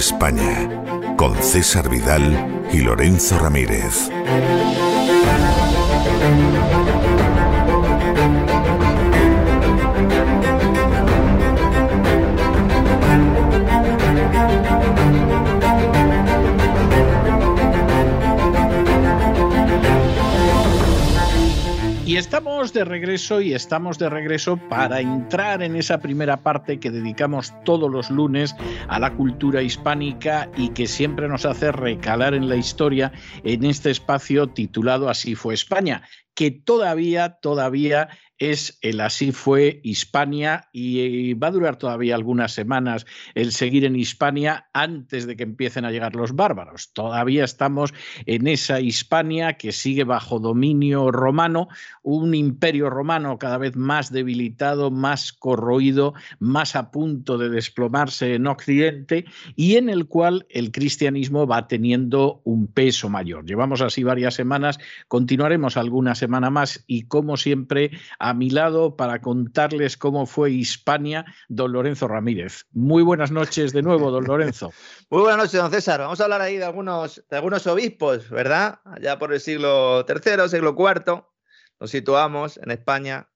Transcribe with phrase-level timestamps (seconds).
[0.00, 4.08] España, con César Vidal y Lorenzo Ramírez.
[22.10, 26.90] Y estamos de regreso y estamos de regreso para entrar en esa primera parte que
[26.90, 28.56] dedicamos todos los lunes
[28.90, 33.12] a la cultura hispánica y que siempre nos hace recalar en la historia
[33.44, 36.02] en este espacio titulado Así fue España,
[36.34, 38.08] que todavía, todavía
[38.40, 43.94] es el Así fue Hispania y va a durar todavía algunas semanas el seguir en
[43.94, 46.92] Hispania antes de que empiecen a llegar los bárbaros.
[46.94, 47.92] Todavía estamos
[48.24, 51.68] en esa Hispania que sigue bajo dominio romano,
[52.02, 58.46] un imperio romano cada vez más debilitado, más corroído, más a punto de desplomarse en
[58.46, 58.79] Occidente
[59.56, 63.44] y en el cual el cristianismo va teniendo un peso mayor.
[63.44, 64.78] Llevamos así varias semanas,
[65.08, 71.24] continuaremos alguna semana más y como siempre a mi lado para contarles cómo fue Hispania,
[71.48, 72.66] don Lorenzo Ramírez.
[72.72, 74.72] Muy buenas noches de nuevo, don Lorenzo.
[75.10, 76.00] Muy buenas noches, don César.
[76.00, 78.80] Vamos a hablar ahí de algunos, de algunos obispos, ¿verdad?
[78.84, 81.24] Allá por el siglo III, siglo IV,
[81.80, 83.28] nos situamos en España.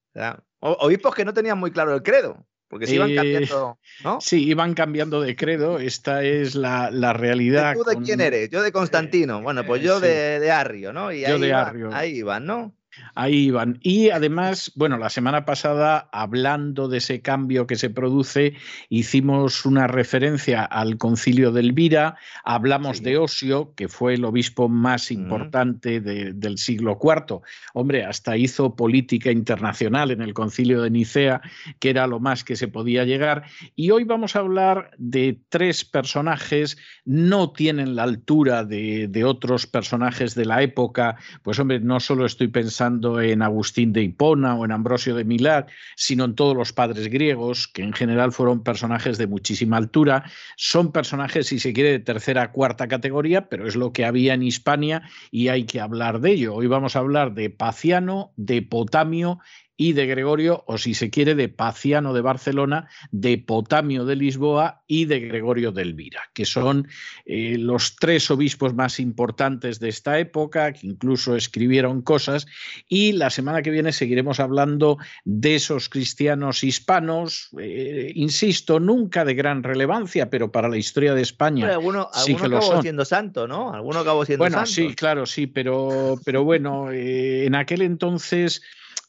[0.59, 2.45] obispos que no tenían muy claro el credo.
[2.75, 4.19] Porque se iban eh, cambiando, ¿no?
[4.19, 5.79] Sí, iban cambiando de credo.
[5.79, 7.73] Esta es la, realidad.
[7.73, 8.49] ¿Tú de quién eres?
[8.49, 9.41] Yo de Constantino.
[9.41, 11.09] Bueno, pues yo de, de, Arrio, ¿no?
[11.09, 11.91] Y yo de Arrio.
[11.93, 12.75] Ahí iban, ¿no?
[13.13, 13.79] Ahí iban.
[13.81, 18.53] Y además, bueno, la semana pasada, hablando de ese cambio que se produce,
[18.89, 25.11] hicimos una referencia al concilio de Elvira, hablamos de Osio, que fue el obispo más
[25.11, 27.41] importante del siglo IV.
[27.73, 31.41] Hombre, hasta hizo política internacional en el concilio de Nicea,
[31.79, 33.43] que era lo más que se podía llegar.
[33.75, 39.67] Y hoy vamos a hablar de tres personajes, no tienen la altura de, de otros
[39.67, 44.65] personajes de la época, pues hombre, no solo estoy pensando en Agustín de Hipona o
[44.65, 45.65] en Ambrosio de Milán,
[45.95, 50.23] sino en todos los padres griegos, que en general fueron personajes de muchísima altura.
[50.55, 54.43] Son personajes, si se quiere, de tercera, cuarta categoría, pero es lo que había en
[54.43, 56.55] Hispania y hay que hablar de ello.
[56.55, 59.39] Hoy vamos a hablar de Paciano, de Potamio
[59.77, 64.83] y de Gregorio, o si se quiere, de Paciano de Barcelona, de Potamio de Lisboa
[64.87, 66.87] y de Gregorio de Elvira, que son
[67.25, 72.45] eh, los tres obispos más importantes de esta época, que incluso escribieron cosas,
[72.87, 79.35] y la semana que viene seguiremos hablando de esos cristianos hispanos, eh, insisto, nunca de
[79.35, 81.67] gran relevancia, pero para la historia de España.
[81.73, 83.73] alguno, sí que lo acabó siendo santo, ¿no?
[83.73, 84.71] Alguno acabó siendo bueno, santo.
[84.71, 88.61] Bueno, sí, claro, sí, pero, pero bueno, eh, en aquel entonces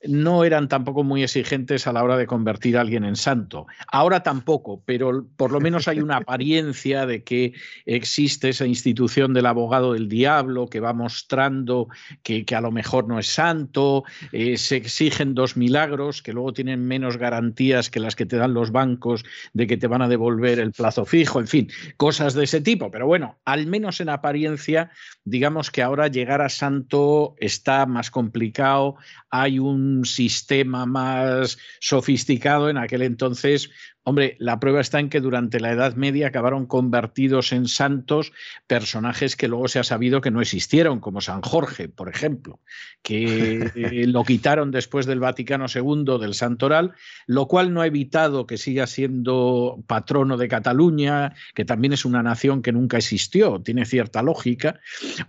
[0.09, 3.67] no eran tampoco muy exigentes a la hora de convertir a alguien en santo.
[3.89, 7.55] Ahora tampoco, pero por lo menos hay una apariencia de que
[7.85, 11.89] existe esa institución del abogado del diablo que va mostrando
[12.23, 16.87] que, a lo mejor no es santo, eh, se exigen dos milagros que luego tienen
[16.87, 20.59] menos garantías que las que te dan los bancos de que te van a devolver
[20.59, 22.91] el plazo fijo, en fin, cosas de ese tipo.
[22.91, 24.91] Pero bueno, al menos en apariencia,
[25.25, 28.97] digamos que ahora llegar a santo está más complicado,
[29.31, 33.71] hay un sistema más sofisticado en aquel entonces
[34.09, 38.33] Hombre, la prueba está en que durante la Edad Media acabaron convertidos en santos
[38.69, 42.61] personajes que luego se ha sabido que no existieron, como San Jorge, por ejemplo,
[43.03, 43.69] que
[44.07, 46.93] lo quitaron después del Vaticano II del santoral,
[47.27, 52.23] lo cual no ha evitado que siga siendo patrono de Cataluña, que también es una
[52.23, 54.79] nación que nunca existió, tiene cierta lógica,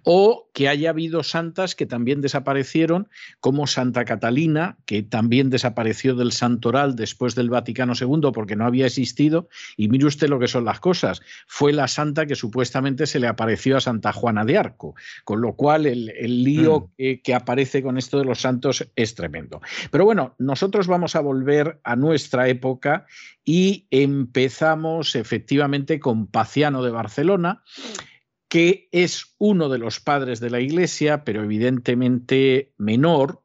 [0.04, 3.10] o que haya habido santas que también desaparecieron,
[3.40, 8.66] como Santa Catalina Catalina, que también desapareció del santoral después del Vaticano II porque no
[8.66, 9.50] había existido.
[9.76, 11.22] Y mire usted lo que son las cosas.
[11.48, 14.94] Fue la santa que supuestamente se le apareció a Santa Juana de Arco,
[15.24, 17.22] con lo cual el, lío mm.
[17.24, 19.60] que, aparece con esto de los santos es tremendo.
[19.90, 23.08] Pero bueno, nosotros vamos a volver a nuestra época
[23.44, 27.64] y empezamos efectivamente con Paciano de Barcelona
[28.50, 33.44] que es uno de los padres de la Iglesia, pero evidentemente menor,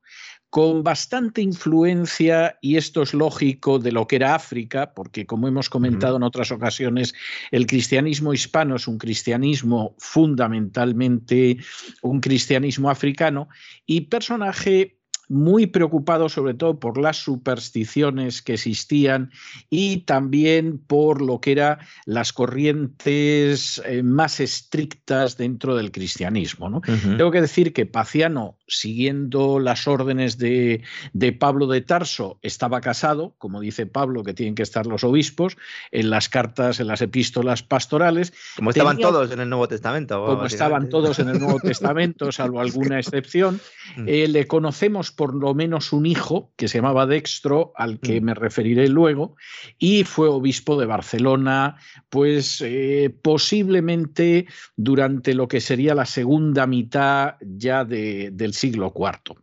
[0.53, 5.71] con bastante influencia, y esto es lógico, de lo que era África, porque como hemos
[5.71, 7.15] comentado en otras ocasiones,
[7.51, 11.57] el cristianismo hispano es un cristianismo fundamentalmente
[12.03, 13.49] un cristianismo africano,
[13.87, 14.99] y personaje
[15.33, 19.31] muy preocupado sobre todo por las supersticiones que existían
[19.71, 26.69] y también por lo que eran las corrientes eh, más estrictas dentro del cristianismo.
[26.69, 26.83] ¿no?
[26.83, 30.83] Tengo que decir que Paciano, siguiendo las órdenes de,
[31.13, 35.57] de, Pablo de Tarso, estaba casado, como dice Pablo, que tienen que estar los obispos,
[35.91, 38.33] en las cartas, en las epístolas pastorales.
[38.57, 40.25] Como estaban todos en el Nuevo Testamento.
[40.25, 43.61] Como estaban todos en el Nuevo Testamento, salvo alguna excepción.
[43.97, 44.09] Mm.
[44.09, 48.25] Eh, le conocemos por lo menos un hijo que se llamaba Dextro, al que mm.
[48.25, 49.37] me referiré luego,
[49.79, 51.77] y fue obispo de Barcelona,
[52.09, 54.47] pues eh, posiblemente
[54.77, 59.37] durante lo que sería la segunda mitad ya del siglo IV.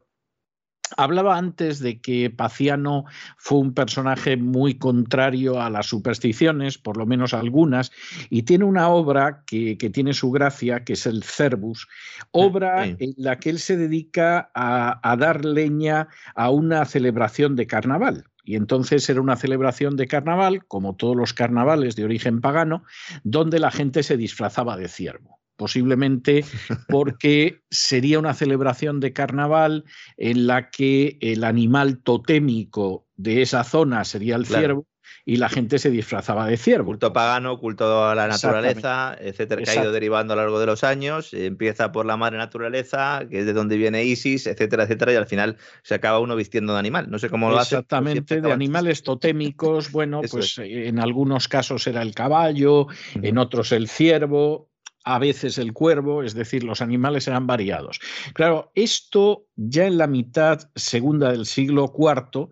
[0.98, 3.06] Hablaba antes de que Paciano
[3.38, 7.92] fue un personaje muy contrario a las supersticiones, por lo menos algunas,
[8.30, 11.88] y tiene una obra que, tiene su gracia, que es el Cervus,
[12.32, 17.68] obra en la que él se dedica a, a dar leña a una celebración de
[17.68, 18.26] carnaval.
[18.44, 22.84] Y entonces era una celebración de carnaval, como todos los carnavales de origen pagano,
[23.24, 26.46] donde la gente se disfrazaba de ciervo posiblemente
[26.88, 29.84] porque sería una celebración de carnaval
[30.18, 34.88] en la que el animal totémico de esa zona sería el ciervo
[35.26, 36.88] y la gente se disfrazaba de ciervo.
[36.88, 40.66] Culto pagano, culto a la naturaleza, etcétera, que ha ido derivando a lo largo de
[40.66, 41.34] los años.
[41.34, 45.28] Empieza por la madre naturaleza, que es de donde viene Isis, etcétera, etcétera, y al
[45.28, 47.12] final se acaba uno vistiendo de animal.
[47.12, 47.76] No sé cómo lo hace.
[47.76, 49.92] Exactamente, de animales totémicos.
[49.92, 52.88] Bueno, pues en algunos casos era el caballo,
[53.22, 54.69] en otros el ciervo,
[55.10, 58.00] a veces el cuervo, es decir, los animales eran variados.
[58.34, 62.50] Claro, esto ya en la mitad segunda del siglo IV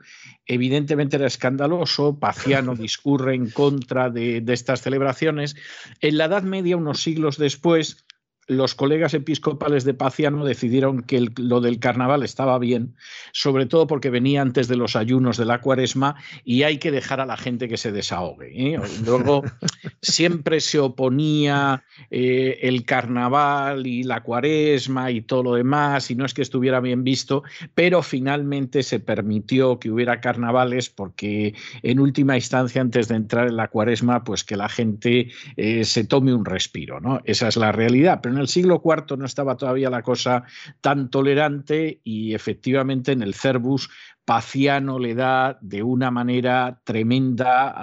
[0.48, 5.56] evidentemente era escandaloso, Paciano discurre en contra de, de estas celebraciones.
[6.02, 8.07] En la Edad Media, unos siglos después,
[8.48, 12.96] los colegas episcopales de Paciano decidieron que lo del carnaval estaba bien,
[13.34, 16.16] sobre todo porque venía antes de los ayunos de la cuaresma
[16.46, 18.52] y hay que dejar a la gente que se desahogue.
[18.54, 18.80] ¿eh?
[19.06, 19.44] Luego
[20.02, 26.26] siempre se oponía eh, el carnaval y la cuaresma y todo lo demás, y no
[26.26, 27.44] es que estuviera bien visto,
[27.76, 31.54] pero finalmente se permitió que hubiera carnavales porque
[31.84, 36.06] en última instancia, antes de entrar en la cuaresma, pues que la gente eh, se
[36.06, 37.02] tome un respiro.
[37.02, 37.22] ¿no?
[37.26, 38.20] Esa es la realidad.
[38.22, 40.44] Pero en el siglo IV no estaba todavía la cosa
[40.82, 43.90] tan tolerante y efectivamente en el Cervus
[44.26, 47.74] Paciano le da de una manera tremenda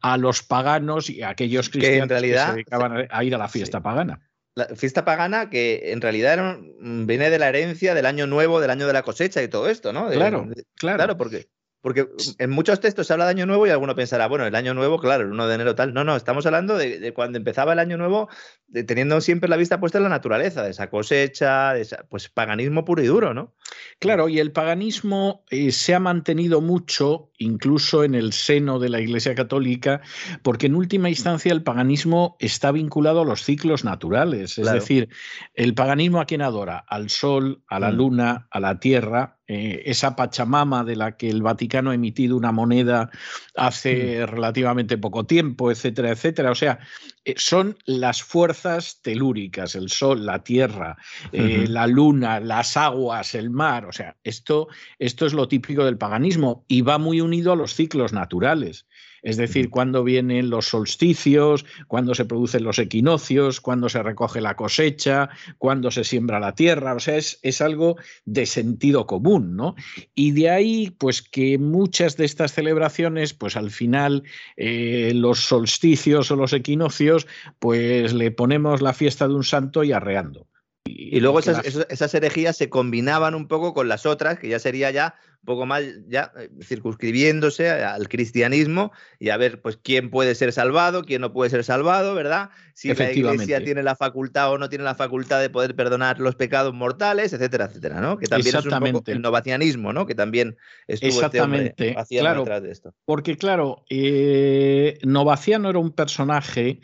[0.00, 3.82] a, los paganos y a aquellos cristianos que, se dedicaban a ir a la fiesta
[3.82, 4.20] pagana.
[4.54, 8.86] La fiesta pagana que en realidad viene de la herencia del año nuevo, del año
[8.86, 10.10] de la cosecha y todo esto, ¿no?
[10.10, 10.46] claro,
[10.76, 10.96] claro.
[10.98, 11.48] Claro, porque
[11.82, 12.06] porque
[12.38, 15.00] en muchos textos se habla de Año Nuevo y alguno pensará, bueno, el Año Nuevo,
[15.00, 15.92] claro, el 1 de enero tal.
[15.92, 18.28] No, no, estamos hablando de, cuando empezaba el Año Nuevo,
[18.86, 23.02] teniendo siempre la vista puesta en la naturaleza, de esa cosecha, de pues paganismo puro
[23.02, 23.54] y duro, ¿no?
[23.98, 29.00] Claro, y el paganismo eh, se ha mantenido mucho, incluso en el seno de la
[29.00, 30.00] Iglesia Católica,
[30.42, 34.58] porque en última instancia el paganismo está vinculado a los ciclos naturales.
[34.58, 35.08] Es decir,
[35.54, 37.96] el paganismo a quien adora, al sol, a la mm.
[37.96, 42.52] luna, a la tierra, eh, esa Pachamama de la que el Vaticano ha emitido una
[42.52, 43.10] moneda
[43.54, 44.30] hace mm.
[44.30, 46.50] relativamente poco tiempo, etcétera, etcétera.
[46.50, 46.78] O sea,
[47.36, 50.96] son las fuerzas telúricas, el sol, la tierra,
[51.32, 53.86] eh, la luna, las aguas, el mar.
[53.86, 57.74] O sea, esto, esto es lo típico del paganismo y va muy unido a los
[57.74, 58.86] ciclos naturales
[59.22, 64.56] es decir, cuándo vienen los solsticios, cuándo se producen los equinoccios, cuándo se recoge la
[64.56, 69.74] cosecha, cuándo se siembra la tierra, o sea, es, es algo de sentido común, ¿no?
[70.14, 74.24] Y de ahí, pues que muchas de estas celebraciones, pues al final
[74.56, 77.26] eh, los solsticios o los equinoccios,
[77.58, 80.48] pues le ponemos la fiesta de un santo y arreando.
[80.84, 85.14] Y, luego esas, herejías se combinaban un poco con las otras, que ya sería ya
[85.42, 90.52] un poco más ya eh, circunscribiéndose al cristianismo y a ver pues quién puede ser
[90.52, 92.50] salvado, quién no puede ser salvado, ¿verdad?
[92.74, 96.34] Si la iglesia tiene la facultad o no tiene la facultad de poder perdonar los
[96.34, 98.18] pecados mortales, etcétera, etcétera, ¿no?
[98.18, 100.06] Que también es un poco el novacianismo, ¿no?
[100.06, 101.96] Que también estuvo este Exactamente.
[102.08, 102.94] claro, detrás de esto.
[103.04, 106.80] Porque claro, eh, Novaciano era un personaje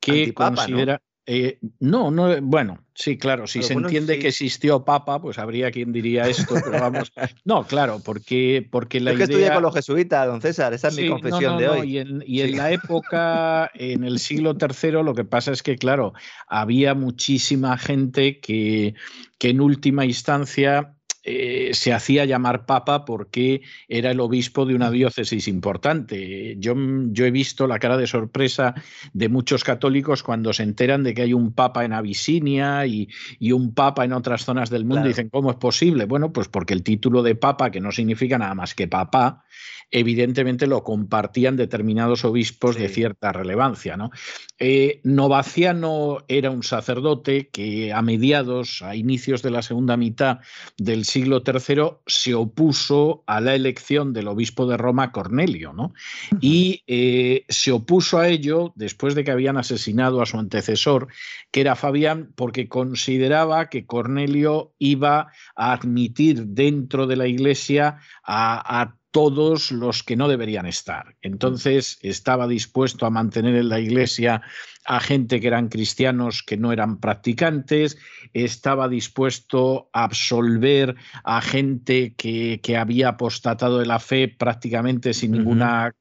[0.00, 5.38] que considera eh, no, no, bueno, sí, claro, si se entiende que existió Papa, pues
[5.38, 7.12] habría quien diría esto, pero vamos,
[7.44, 9.54] no, claro, porque, porque la es que idea...
[9.54, 11.92] con los jesuitas, don César, esa es mi confesión de hoy.
[11.92, 15.76] Y en, y en la época, en el siglo III, lo que pasa es que,
[15.76, 16.12] claro,
[16.48, 18.94] había muchísima gente que,
[19.38, 24.90] que en última instancia eh, se hacía llamar papa porque era el obispo de una
[24.90, 26.56] diócesis importante.
[26.58, 26.74] Yo,
[27.10, 28.74] yo, he visto la cara de sorpresa
[29.12, 33.08] de muchos católicos cuando se enteran de que hay un papa en Abisinia y,
[33.52, 35.04] un papa en otras zonas del mundo.
[35.04, 36.06] Y dicen, ¿cómo es posible?
[36.06, 39.44] Bueno, pues porque el título de papa, que no significa nada más que papá,
[39.92, 43.96] evidentemente lo compartían determinados obispos de cierta relevancia.
[43.96, 44.10] ¿no?
[44.58, 50.38] Eh, Novaciano era un sacerdote que a mediados, a inicios de la segunda mitad
[50.78, 55.92] del siglo III, se opuso a la elección del obispo de Roma, Cornelio, ¿no?
[56.40, 61.08] y eh, se opuso a ello después de que habían asesinado a su antecesor,
[61.50, 68.80] que era Fabián, porque consideraba que Cornelio iba a admitir dentro de la iglesia a,
[68.80, 71.16] a todos los que no deberían estar.
[71.20, 74.42] Entonces estaba dispuesto a mantener en la iglesia
[74.84, 77.98] a gente que eran cristianos que no eran practicantes,
[78.32, 85.94] estaba dispuesto a absolver a gente que, había apostatado de la fe prácticamente sin ninguna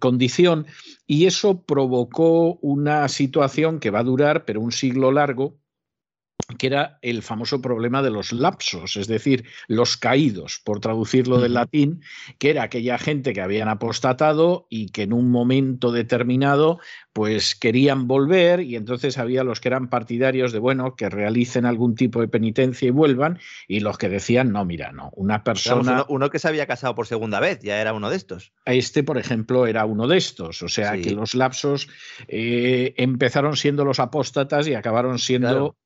[0.00, 0.66] condición.
[1.06, 5.56] Y eso provocó una situación que va a durar, pero un siglo largo,
[6.58, 11.54] que era el famoso problema de los lapsos, es decir, los caídos, por traducirlo del
[11.54, 12.02] latín,
[12.38, 16.80] que era aquella gente que habían apostatado y que en un momento determinado
[17.14, 21.94] pues querían volver y entonces había los que eran partidarios de, bueno, que realicen algún
[21.94, 26.04] tipo de penitencia y vuelvan, y los que decían, no, mira, no, una persona...
[26.08, 28.52] uno, que se había casado por segunda vez, ya era uno de estos.
[28.64, 31.88] Este, por ejemplo, era uno de estos, o sea que los lapsos
[32.26, 35.76] eh, empezaron siendo los apóstatas y acabaron siendo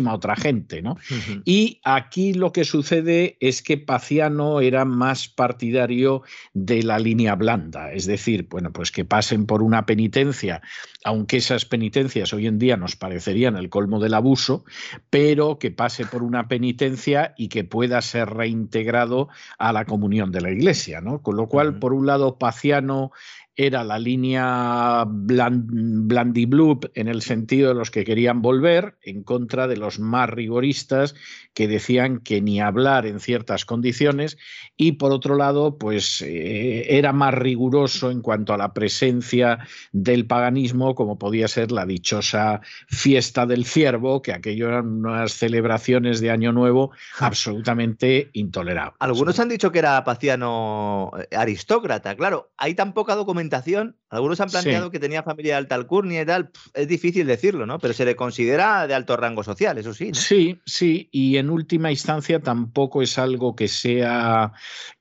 [0.00, 0.96] muchísima otra gente, ¿no?
[1.44, 6.22] Y aquí lo que sucede es que Paciano era más partidario
[6.54, 10.62] de la línea blanda, es decir, bueno, pues que pasen por una penitencia
[11.04, 14.64] aunque esas penitencias hoy en día nos parecerían el colmo del abuso,
[15.08, 19.28] pero que pase por una penitencia y que pueda ser reintegrado
[19.58, 21.00] a la comunión de la Iglesia.
[21.00, 21.22] ¿no?
[21.22, 23.12] Con lo cual, por un lado, Paciano
[23.56, 29.76] era la línea Blandiblup en el sentido de los que querían volver, en contra de
[29.76, 31.14] los más rigoristas
[31.52, 34.38] que decían que ni hablar en ciertas condiciones,
[34.76, 39.58] y por otro lado, pues eh, era más riguroso en cuanto a la presencia
[39.92, 46.20] del paganismo, como podía ser la dichosa fiesta del ciervo, que aquello eran unas celebraciones
[46.20, 48.96] de Año Nuevo absolutamente intolerables.
[49.00, 54.40] Algunos han dicho que era paciano eh, aristócrata, claro, hay tan poca documentación documentación algunos
[54.40, 57.78] han planteado que tenía familia de alta alcurnia y tal, es difícil decirlo, ¿no?
[57.78, 60.10] Pero se le considera de alto rango social, eso sí.
[60.12, 64.52] Sí, sí, y en última instancia tampoco es algo que sea,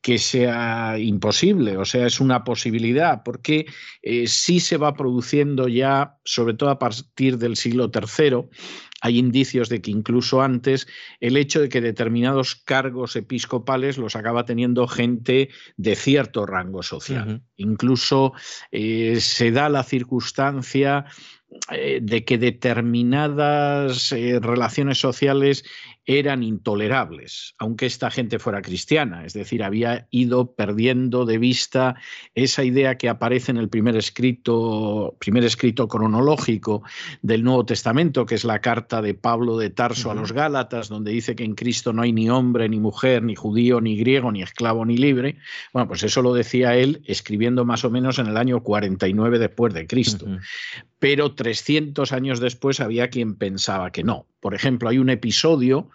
[0.02, 3.66] que sea imposible, o sea, es una posibilidad, porque
[4.04, 8.48] eh, sí se va produciendo ya, sobre todo a partir del siglo III,
[9.02, 10.88] hay indicios de que incluso antes
[11.20, 17.42] el hecho de que determinados cargos episcopales los acaba teniendo gente de cierto rango social.
[17.56, 18.34] Incluso
[18.72, 21.06] eh, se da la circunstancia
[21.72, 25.64] eh, de que determinadas eh, relaciones sociales
[26.10, 31.98] eran intolerables, aunque esta gente fuera cristiana, es decir, había ido perdiendo de vista
[32.34, 36.82] esa idea que aparece en el primer escrito, primer escrito cronológico
[37.22, 41.12] del Nuevo Testamento, que es la carta de Pablo de Tarso a los Gálatas, donde
[41.12, 44.42] dice que en Cristo no hay ni hombre, ni mujer, ni judío, ni griego, ni
[44.42, 45.38] esclavo, ni libre.
[45.74, 49.76] Bueno, pues eso lo decía él escribiendo más o menos en el año 49 después
[49.76, 50.26] de Cristo.
[50.98, 54.26] Pero 300 años después había quien pensaba que no.
[54.40, 55.92] Por ejemplo, hay un episodio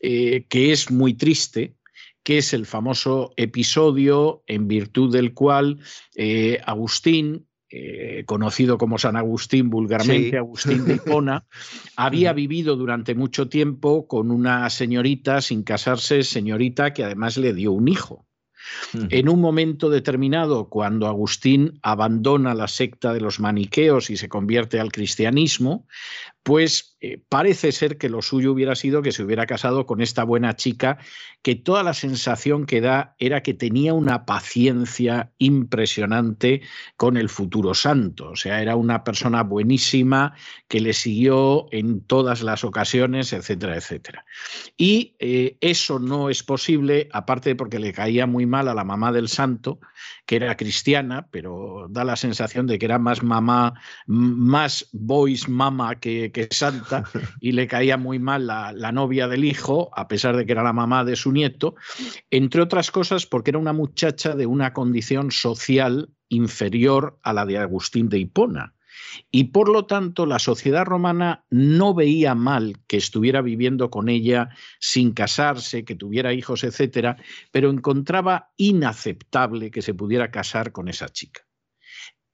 [0.00, 1.74] eh, que es muy triste,
[2.22, 5.78] que es el famoso episodio en virtud del cual
[6.16, 11.44] eh, Agustín, eh, conocido como San Agustín, vulgarmente Agustín de Hipona,
[11.96, 17.72] había vivido durante mucho tiempo con una señorita sin casarse, señorita que además le dio
[17.72, 18.26] un hijo.
[19.10, 24.80] En un momento determinado, cuando Agustín abandona la secta de los maniqueos y se convierte
[24.80, 25.86] al cristianismo,
[26.44, 30.24] pues eh, parece ser que lo suyo hubiera sido que se hubiera casado con esta
[30.24, 30.98] buena chica,
[31.42, 36.60] que toda la sensación que da era que tenía una paciencia impresionante
[36.98, 38.30] con el futuro santo.
[38.30, 40.34] O sea, era una persona buenísima
[40.68, 44.26] que le siguió en todas las ocasiones, etcétera, etcétera.
[44.76, 49.12] Y eh, eso no es posible, aparte porque le caía muy mal a la mamá
[49.12, 49.78] del santo,
[50.26, 53.74] que era cristiana, pero da la sensación de que era más mamá,
[54.06, 57.04] más boys mama que que santa,
[57.40, 60.62] y le caía muy mal la, la, novia del hijo, a pesar de que era
[60.62, 61.76] la mamá de su nieto,
[62.30, 67.56] entre otras cosas porque era una muchacha de una condición social inferior a la de
[67.56, 68.74] Agustín de Hipona.
[69.30, 74.50] Y por lo tanto, la sociedad romana no veía mal que estuviera viviendo con ella
[74.78, 77.16] sin casarse, que tuviera hijos, etcétera,
[77.50, 81.46] pero encontraba inaceptable que se pudiera casar con esa chica.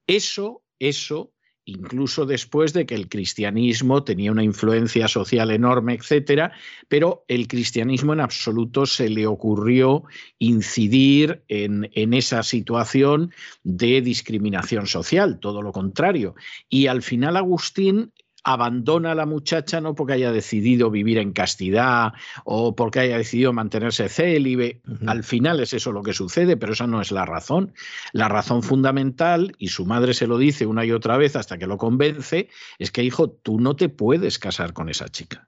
[0.07, 1.33] Eso, eso
[1.65, 6.51] incluso después de que el cristianismo tenía una influencia social enorme, etcétera,
[6.87, 10.03] pero el cristianismo en absoluto se le ocurrió
[10.39, 13.31] incidir en, en, esa situación
[13.63, 16.35] de discriminación social, todo lo contrario.
[16.69, 18.11] Y al final Agustín
[18.43, 23.53] abandona a la muchacha no porque haya decidido vivir en castidad o porque haya decidido
[23.53, 24.81] mantenerse célibe.
[25.05, 27.73] Al final es eso lo que sucede, pero esa no es la razón.
[28.13, 31.67] La razón fundamental, y su madre se lo dice una y otra vez hasta que
[31.67, 35.47] lo convence, es que, hijo, tú no te puedes casar con esa chica.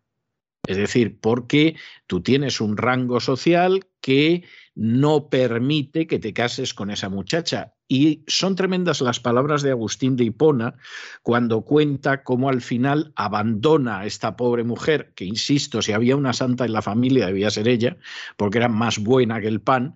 [0.65, 1.75] Es decir, porque
[2.07, 4.43] tú tienes un rango social que
[4.75, 7.73] no permite que te cases con esa muchacha.
[7.87, 10.75] Y son tremendas las palabras de Agustín de Hipona
[11.21, 16.33] cuando cuenta cómo al final abandona a esta pobre mujer, que insisto, si había una
[16.33, 17.97] santa en la familia debía ser ella,
[18.37, 19.95] porque era más buena que el pan,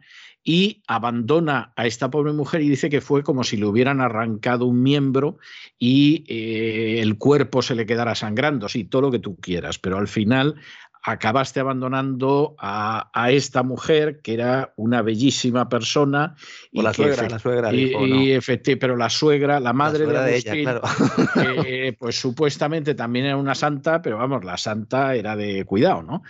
[0.49, 4.65] y abandona a esta pobre mujer y dice que fue como si le hubieran arrancado
[4.65, 5.39] un miembro
[5.77, 9.97] y eh, el cuerpo se le quedara sangrando, sí, todo lo que tú quieras, pero
[9.97, 10.55] al final
[11.07, 16.35] acabaste abandonando a, esta mujer que era una bellísima persona.
[16.69, 17.73] y la suegra, la suegra.
[17.73, 18.37] Y,
[18.77, 20.81] pero la suegra, la madre de, ella,
[21.65, 26.23] eh, pues supuestamente también era una santa, pero vamos, la santa era de cuidado, ¿no?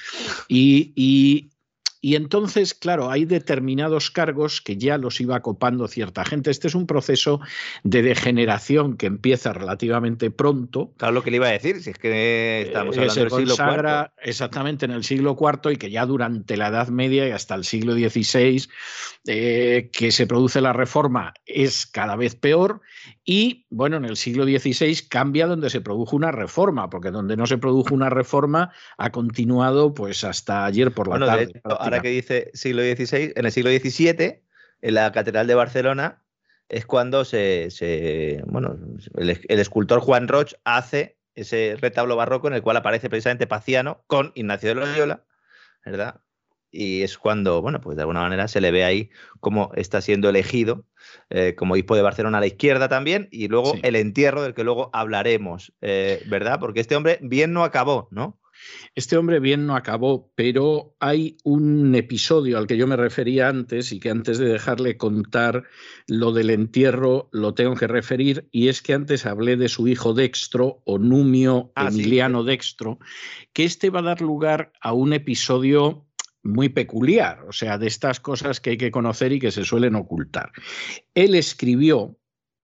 [0.47, 1.49] y y
[2.01, 6.51] entonces, claro, hay determinados cargos que ya los iba copando cierta gente.
[6.51, 7.39] Este es un proceso
[7.83, 10.93] de degeneración que empieza relativamente pronto.
[10.97, 13.55] Claro, lo que le iba a decir, si es que estamos eh, hablando del siglo
[13.55, 14.11] IV.
[14.21, 17.63] Exactamente, en el siglo IV y que ya durante la Edad Media y hasta el
[17.63, 18.67] siglo XVI,
[19.25, 22.81] eh, que se produce la reforma, es cada vez peor.
[23.29, 27.45] Y bueno, en el siglo XVI cambia donde se produjo una reforma, porque donde no
[27.45, 32.49] se produjo una reforma ha continuado pues hasta ayer por la tarde ahora que dice
[32.53, 34.41] siglo XVI, en el siglo XVII,
[34.81, 36.23] en la Catedral de Barcelona,
[36.69, 38.79] es cuando se, bueno,
[39.17, 44.31] el, escultor Juan Roch hace ese retablo barroco en el cual aparece precisamente Paciano con
[44.35, 45.25] Ignacio de Loyola,
[45.85, 46.21] ¿verdad?
[46.71, 50.29] Y es cuando, bueno, pues de alguna manera se le ve ahí cómo está siendo
[50.29, 50.85] elegido
[51.29, 54.63] eh, como obispo de Barcelona a la izquierda también, y luego el entierro del que
[54.63, 56.59] luego hablaremos, eh, ¿verdad?
[56.59, 58.39] Porque este hombre bien no acabó, ¿no?
[58.95, 63.91] Este hombre bien no acabó, pero hay un episodio al que yo me refería antes
[63.91, 65.63] y que antes de dejarle contar
[66.07, 70.13] lo del entierro lo tengo que referir, y es que antes hablé de su hijo
[70.13, 72.99] Dextro, o Numio ah, Emiliano Dextro,
[73.53, 76.06] que este va a dar lugar a un episodio
[76.47, 79.95] muy peculiar, o sea, de estas cosas que hay que conocer y que se suelen
[79.95, 80.51] ocultar.
[81.13, 82.17] Él escribió,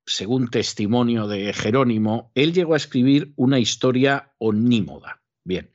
[0.05, 5.23] según testimonio de Jerónimo, él llegó a escribir una historia onímoda.
[5.45, 5.71] Bien,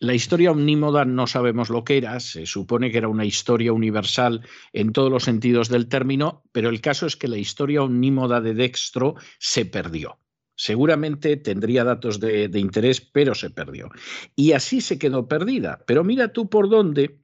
[0.00, 4.44] la historia omnímoda no sabemos lo que era, se supone que era una historia universal
[4.72, 8.54] en todos los sentidos del término, pero el caso es que la historia omnímoda de
[8.54, 10.18] Dextro se perdió.
[10.56, 13.90] Seguramente tendría datos de, de interés, pero se perdió.
[14.34, 15.82] Y así se quedó perdida.
[15.86, 17.21] Pero mira tú por dónde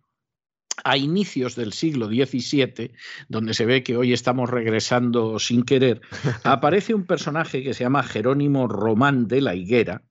[0.84, 2.92] a inicios del siglo XVII,
[3.28, 6.00] donde se ve que hoy estamos regresando sin querer,
[6.44, 10.02] aparece un personaje que se llama Jerónimo Román de la Higuera,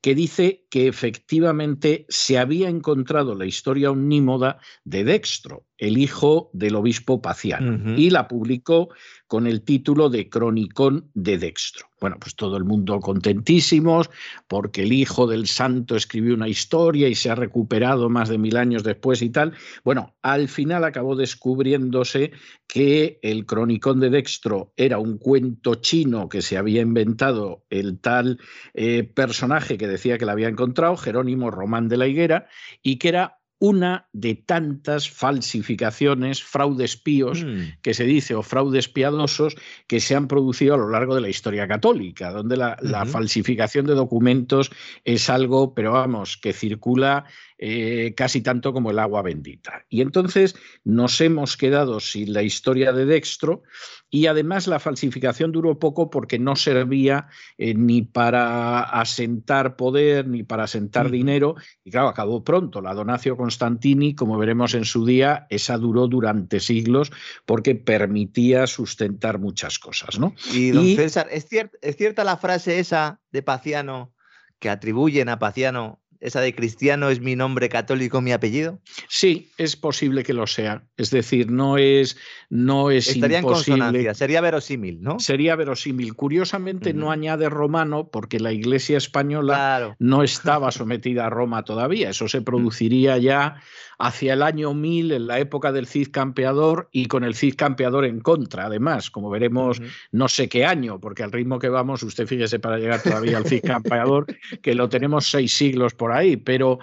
[0.00, 6.74] que dice que efectivamente se había encontrado la historia omnímoda de Dextro, el hijo del
[6.74, 8.88] obispo Paciano, y la publicó
[9.28, 11.86] con el título de Cronicón de Dextro.
[12.00, 14.10] Bueno, pues todo el mundo contentísimos
[14.46, 18.56] porque el hijo del santo escribió una historia y se ha recuperado más de mil
[18.56, 19.54] años después y tal.
[19.84, 22.32] Bueno, al final acabó descubriéndose
[22.68, 28.38] que el Cronicón de Dextro era un cuento chino que se había inventado el tal
[28.74, 30.63] eh, personaje que decía que la había encontrado,
[30.96, 32.46] Jerónimo Román de la Higuera,
[32.82, 37.80] y que era una de tantas falsificaciones, fraudes píos, mm.
[37.82, 41.30] que se dice, o fraudes piadosos, que se han producido a lo largo de la
[41.30, 44.70] historia católica, donde la, la falsificación de documentos
[45.04, 47.24] es algo, pero vamos, que circula
[47.56, 49.84] eh, casi tanto como el agua bendita.
[49.88, 53.62] Y entonces nos hemos quedado sin la historia de Dextro
[54.10, 60.42] y además la falsificación duró poco porque no servía eh, ni para asentar poder ni
[60.42, 62.80] para asentar dinero y claro, acabó pronto.
[62.80, 67.12] La Donacio Constantini, como veremos en su día, esa duró durante siglos
[67.46, 70.18] porque permitía sustentar muchas cosas.
[70.18, 70.34] ¿no?
[70.52, 74.12] Y don César, ¿es, ¿es cierta la frase esa de Paciano
[74.58, 78.80] que atribuyen a Paciano esa de cristiano es mi nombre católico, mi apellido?
[79.08, 80.82] Sí, es posible que lo sea.
[80.96, 82.16] Es decir, no es,
[82.48, 85.20] no es Estaría en consonancia, sería verosímil, ¿no?
[85.20, 86.14] Sería verosímil.
[86.14, 92.08] Curiosamente no añade romano porque la Iglesia española no estaba sometida a Roma todavía.
[92.08, 93.60] Eso se produciría ya
[93.98, 98.04] hacia el año 1000, en la época del Cid campeador y con el Cid campeador
[98.04, 99.80] en contra, además, como veremos
[100.12, 103.46] no sé qué año, porque al ritmo que vamos, usted fíjese para llegar todavía al
[103.46, 104.26] Cid campeador,
[104.62, 106.78] que lo tenemos seis siglos por ahí, pero,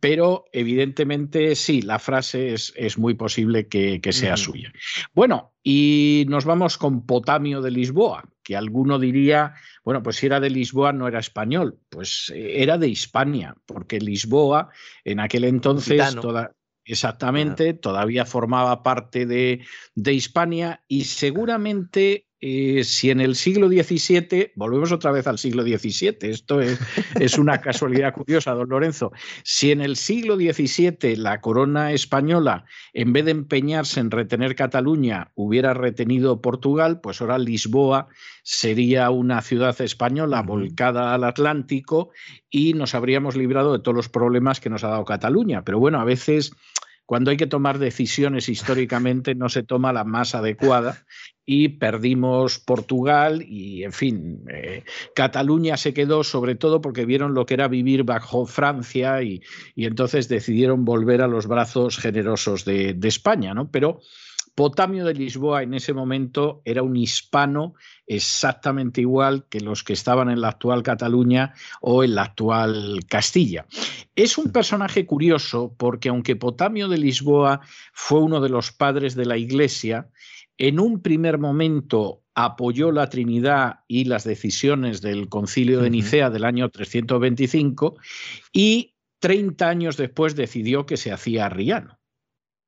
[0.00, 4.72] pero evidentemente sí, la frase es, es muy posible que, sea suya.
[5.14, 10.40] Bueno, y nos vamos con Potamio de Lisboa, que alguno diría, bueno, pues si era
[10.40, 14.70] de Lisboa no era español, pues eh, era de Hispania, porque Lisboa
[15.04, 16.52] en aquel entonces toda,
[16.84, 24.50] exactamente todavía formaba parte de, de Hispania y seguramente eh, si en el siglo XVII,
[24.56, 26.76] volvemos otra vez al siglo XVII, esto es,
[27.20, 29.12] es, una casualidad curiosa, don Lorenzo,
[29.44, 35.30] si en el siglo XVII la corona española, en vez de empeñarse en retener Cataluña,
[35.36, 38.08] hubiera retenido Portugal, pues ahora Lisboa
[38.42, 42.10] sería una ciudad española volcada al Atlántico
[42.50, 45.62] y nos habríamos librado de todos los problemas que nos ha dado Cataluña.
[45.62, 46.52] Pero bueno, a veces
[47.12, 51.04] cuando hay que tomar decisiones históricamente no se toma la más adecuada
[51.44, 57.44] y perdimos Portugal y, en fin, eh, Cataluña se quedó sobre todo porque vieron lo
[57.44, 59.42] que era vivir bajo Francia y,
[59.76, 63.70] entonces decidieron volver a los brazos generosos de, de España, ¿no?
[63.70, 64.00] Pero
[64.54, 67.74] Potamio de Lisboa en ese momento era un hispano
[68.06, 73.66] exactamente igual que los que estaban en la actual Cataluña o en la actual Castilla.
[74.14, 77.60] Es un personaje curioso porque aunque Potamio de Lisboa
[77.94, 80.10] fue uno de los padres de la Iglesia,
[80.58, 86.44] en un primer momento apoyó la Trinidad y las decisiones del Concilio de Nicea del
[86.44, 87.96] año 325
[88.52, 92.01] y 30 años después decidió que se hacía arriano.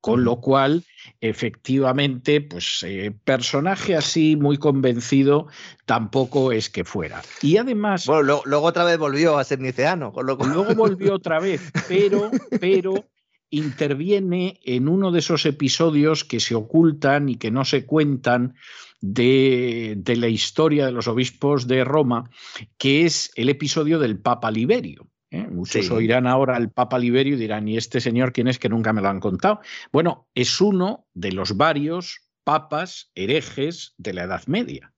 [0.05, 0.83] Con lo cual,
[1.19, 5.47] efectivamente, pues eh, personaje así muy convencido
[5.87, 7.23] tampoco es que fuera.
[7.41, 8.05] Y además.
[8.05, 10.13] Bueno, luego otra vez volvió a ser niceano.
[10.21, 13.03] Luego volvió otra vez, pero, pero
[13.49, 18.53] interviene en uno de esos episodios que se ocultan y que no se cuentan
[19.01, 22.29] de, de la historia de los obispos de Roma,
[22.77, 25.07] que es el episodio del Papa Liberio.
[25.31, 25.47] ¿Eh?
[25.47, 28.93] Muchos oirán ahora al Papa Liberio y dirán, ¿y este señor quién es que nunca
[28.93, 29.59] me lo han contado?
[29.91, 34.93] Bueno, es uno de los varios papas herejes de la Edad Media,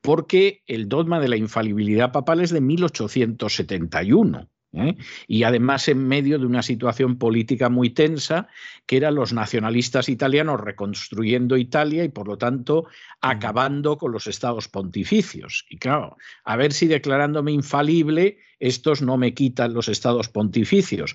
[0.00, 4.48] porque el dogma de la infalibilidad papal es de 1871.
[4.78, 4.96] ¿Eh?
[5.26, 8.48] y además en medio de una situación política muy tensa,
[8.86, 12.86] que eran los nacionalistas italianos reconstruyendo Italia y por lo tanto
[13.20, 15.66] acabando con los estados pontificios.
[15.68, 21.14] Y claro, a ver si declarándome infalible, estos no me quitan los estados pontificios.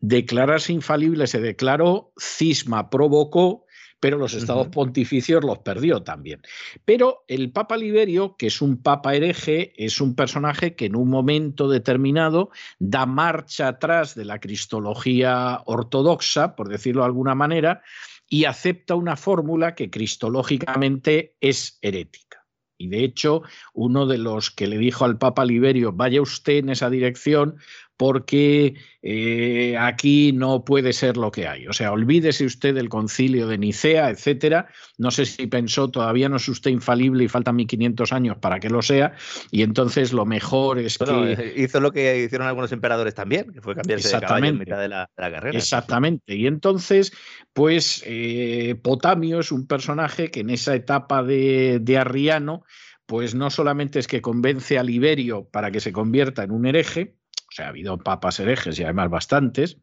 [0.00, 3.66] Declararse infalible se declaró, cisma provocó,
[4.00, 6.40] pero los estados pontificios los perdió también.
[6.84, 11.08] Pero el Papa Liberio, que es un papa hereje, es un personaje que en un
[11.08, 17.82] momento determinado da marcha atrás de la cristología ortodoxa, por decirlo de alguna manera,
[18.28, 22.46] y acepta una fórmula que cristológicamente es herética.
[22.78, 23.42] Y de hecho,
[23.74, 27.56] uno de los que le dijo al Papa Liberio, vaya usted en esa dirección,
[28.00, 31.66] porque eh, aquí no puede ser lo que hay.
[31.66, 34.68] O sea, olvídese usted del concilio de Nicea, etcétera.
[34.96, 38.70] No sé si pensó, todavía no es usted infalible y faltan 1500 años para que
[38.70, 39.12] lo sea,
[39.50, 41.32] y entonces lo mejor es que.
[41.32, 44.80] Eh, hizo lo que hicieron algunos emperadores también, que fue cambiarse de caballo en mitad
[44.80, 45.58] de la, carrera.
[45.58, 46.36] Exactamente.
[46.36, 47.12] Y entonces,
[47.52, 52.64] pues eh, Potamio es un personaje que en esa etapa de, de Arriano,
[53.04, 57.19] pues no solamente es que convence a Liberio para que se convierta en un hereje,
[57.50, 59.78] o sea, ha habido papas herejes y además bastantes,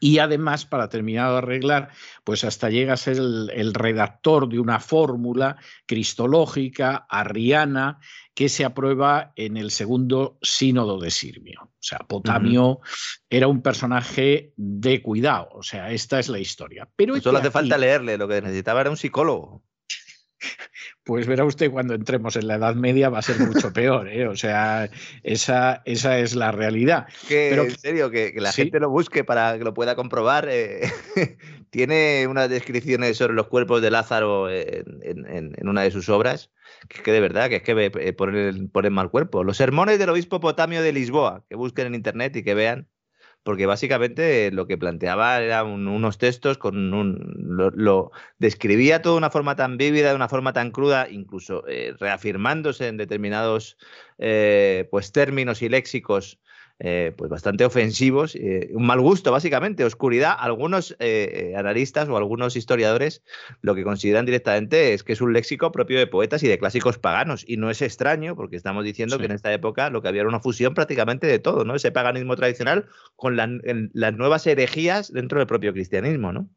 [0.00, 1.90] y además, para terminar de arreglar,
[2.24, 7.98] pues hasta llega a ser el, redactor de una fórmula cristológica, arriana,
[8.34, 11.60] que se aprueba en el segundo sínodo de Sirmio.
[11.64, 12.80] O sea, Potamio
[13.28, 15.48] era un personaje de cuidado.
[15.52, 16.88] O sea, esta es la historia.
[16.96, 19.62] Pero Solo hace falta leerle, lo que necesitaba era un psicólogo
[21.04, 24.26] pues verá usted cuando entremos en la Edad Media va a ser mucho peor, ¿eh?
[24.28, 24.88] O sea,
[25.22, 27.06] esa, esa es la realidad.
[27.28, 30.48] Que, Pero, en serio, que, la gente lo busque para que lo pueda comprobar.
[30.50, 30.90] Eh,
[31.70, 36.50] tiene unas descripciones sobre los cuerpos de Lázaro en, una de sus obras,
[36.88, 39.42] que es que de verdad, que es que eh, ponen, ponen mal cuerpo.
[39.42, 42.88] Los sermones del obispo Potamio de Lisboa, que busquen en internet y que vean
[43.42, 47.42] porque básicamente lo que planteaba eran unos textos con un
[47.74, 51.94] lo, describía todo de una forma tan vívida, de una forma tan cruda, incluso eh,
[51.98, 53.76] reafirmándose en determinados
[54.18, 56.38] eh, pues términos y léxicos
[56.78, 60.34] eh, pues bastante ofensivos, eh, un mal gusto básicamente, oscuridad.
[60.38, 63.22] Algunos eh, analistas o algunos historiadores
[63.60, 66.98] lo que consideran directamente es que es un léxico propio de poetas y de clásicos
[66.98, 67.44] paganos.
[67.46, 70.28] Y no es extraño porque estamos diciendo que en esta época lo que había era
[70.28, 71.74] una fusión prácticamente de todo, ¿no?
[71.74, 76.48] Ese paganismo tradicional con las nuevas herejías dentro del propio cristianismo, ¿no?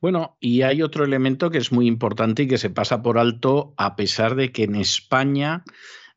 [0.00, 3.74] Bueno, y hay otro elemento que es muy importante y que se pasa por alto
[3.76, 5.64] a pesar de que en España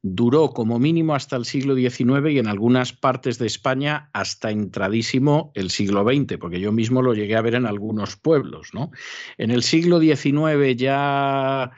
[0.06, 5.54] duró como mínimo hasta el siglo XIX y en algunas partes de España hasta entradísimo
[5.56, 8.74] el siglo XX, porque yo mismo lo llegué a ver en algunos pueblos.
[8.74, 8.92] ¿no?
[9.38, 11.72] En el siglo XIX ya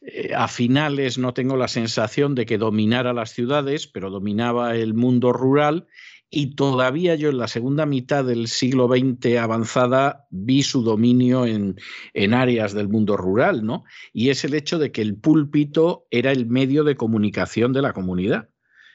[0.00, 4.94] eh, a finales no tengo la sensación de que dominara las ciudades, pero dominaba el
[4.94, 5.88] mundo rural
[6.30, 11.76] y todavía yo en la segunda mitad del siglo XX avanzada vi su dominio en,
[12.14, 13.84] en, áreas del mundo rural, ¿no?
[14.12, 17.92] Y es el hecho de que el púlpito era el medio de comunicación de la
[17.92, 18.48] comunidad.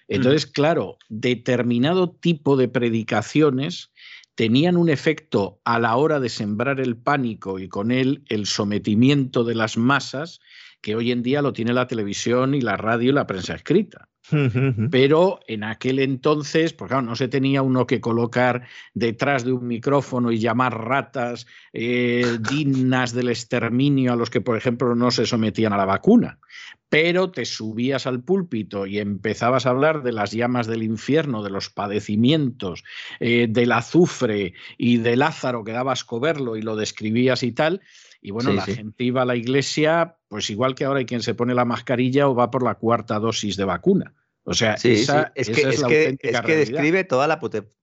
[0.08, 3.92] Entonces, claro, determinado tipo de predicaciones
[4.36, 9.46] tenían un efecto a la hora de sembrar el pánico y con él el sometimiento
[9.46, 10.42] de las masas
[10.82, 14.10] que hoy en día lo tiene la televisión y la radio y la prensa escrita.
[14.92, 19.68] Pero en aquel entonces, pues claro, no se tenía uno que colocar detrás de un
[19.68, 25.26] micrófono y llamar ratas eh, dignas del exterminio a los que, por ejemplo, no se
[25.26, 26.40] sometían a la vacuna.
[26.88, 31.50] Pero te subías al púlpito y empezabas a hablar de las llamas del infierno, de
[31.50, 32.84] los padecimientos,
[33.20, 37.82] eh, del azufre y de Lázaro, que dabas coberlo y lo describías y tal.
[38.22, 41.34] Y bueno, la gente iba a la iglesia, pues igual que ahora hay quien se
[41.34, 44.14] pone la mascarilla o va por la cuarta dosis de vacuna.
[44.44, 47.40] O sea, esa, es, que, es, que, es que describe toda la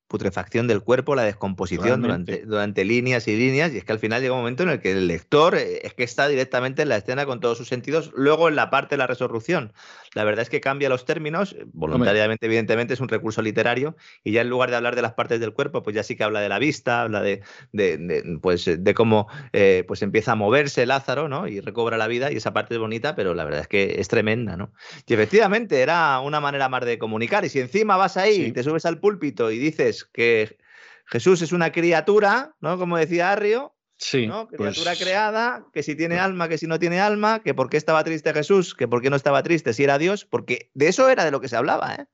[0.09, 4.23] putrefacción del cuerpo, la descomposición durante, durante, líneas y líneas, y es que al final
[4.23, 6.97] llega un momento en el que el lector eh, es que está directamente en la
[6.97, 9.73] escena con todos sus sentidos, luego en la parte de la resolución.
[10.15, 14.33] La verdad es que cambia los términos, eh, voluntariamente, evidentemente, es un recurso literario, y
[14.33, 16.41] ya en lugar de hablar de las partes del cuerpo, pues ya sí que habla
[16.41, 17.43] de la vista, habla de,
[17.73, 21.47] de, pues, de cómo eh, pues empieza a moverse Lázaro, ¿no?
[21.47, 24.09] Y recobra la vida, y esa parte es bonita, pero la verdad es que es
[24.09, 24.73] tremenda, ¿no?
[25.07, 28.87] Y efectivamente era una manera más de comunicar, y si encima vas ahí, te subes
[28.87, 30.59] al púlpito y dices que
[31.07, 32.79] Jesús es una criatura, ¿no?
[32.79, 34.47] Como decía Arrio, Sí, ¿no?
[34.47, 37.77] Criatura pues creada, que si tiene alma, que si no tiene alma, que por qué
[37.77, 41.09] estaba triste Jesús, que por qué no estaba triste si era Dios, porque de eso
[41.09, 42.07] era de lo que se hablaba, ¿eh?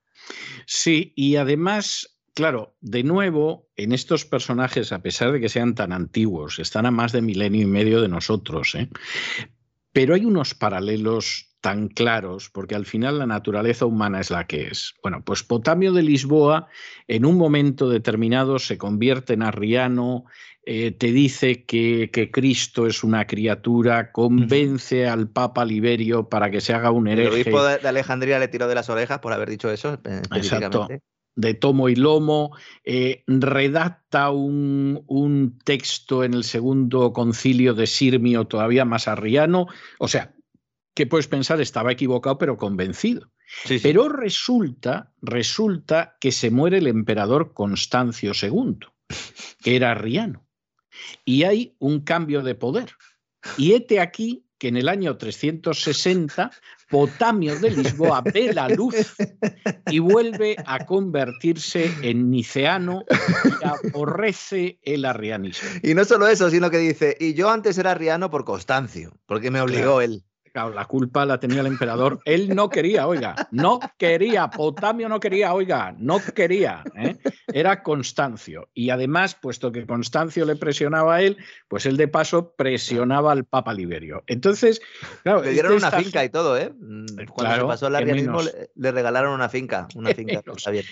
[0.65, 5.93] Sí, y además, claro, de nuevo, en estos personajes, a pesar de que sean tan
[5.93, 8.89] antiguos, están a más de milenio y medio de nosotros, ¿eh?
[9.91, 14.67] pero hay unos paralelos tan claros, porque al final la naturaleza humana es la que
[14.67, 14.93] es.
[15.01, 16.67] Bueno, pues Potamio de Lisboa
[17.07, 20.25] en un momento determinado se convierte en arriano,
[20.63, 26.71] eh, te dice que, Cristo es una criatura, convence al Papa Liberio para que se
[26.71, 27.29] haga un hereje.
[27.29, 29.97] El obispo de Alejandría le tiró de las orejas por haber dicho eso
[30.35, 30.87] Exacto
[31.37, 38.45] de tomo y lomo, eh, redacta un, un, texto en el segundo concilio de Sirmio
[38.45, 39.67] todavía más arriano,
[39.99, 40.34] o sea,
[40.95, 43.31] que puedes pensar estaba equivocado pero convencido.
[43.83, 48.79] Pero resulta, resulta que se muere el emperador Constancio II,
[49.61, 50.47] que era arriano,
[51.23, 52.93] y hay un cambio de poder.
[53.57, 56.49] Y este aquí que en el año 360
[56.89, 59.15] Potamio de Lisboa ve la luz
[59.87, 63.03] y vuelve a convertirse en niceano
[63.43, 65.67] y aborrece el arrianismo.
[65.83, 69.51] Y no solo eso, sino que dice, y yo antes era arriano por Constancio, porque
[69.51, 70.23] me obligó él.
[70.55, 72.21] Claro, la culpa la tenía el emperador.
[72.23, 74.49] Él no quería, oiga, no quería.
[74.49, 76.81] Potamio no quería, oiga, no quería.
[76.95, 77.17] ¿eh?
[77.47, 78.69] Era Constancio.
[78.73, 81.35] Y además, puesto que Constancio le presionaba a él,
[81.67, 84.23] pues él de paso presionaba al Papa Liberio.
[84.27, 84.79] Entonces,
[85.23, 85.43] claro.
[85.43, 86.71] Le dieron una finca y todo, ¿eh?
[86.73, 88.39] Mm, cuando se pasó el arrianismo,
[88.75, 89.89] le, regalaron una finca.
[89.93, 90.41] Una finca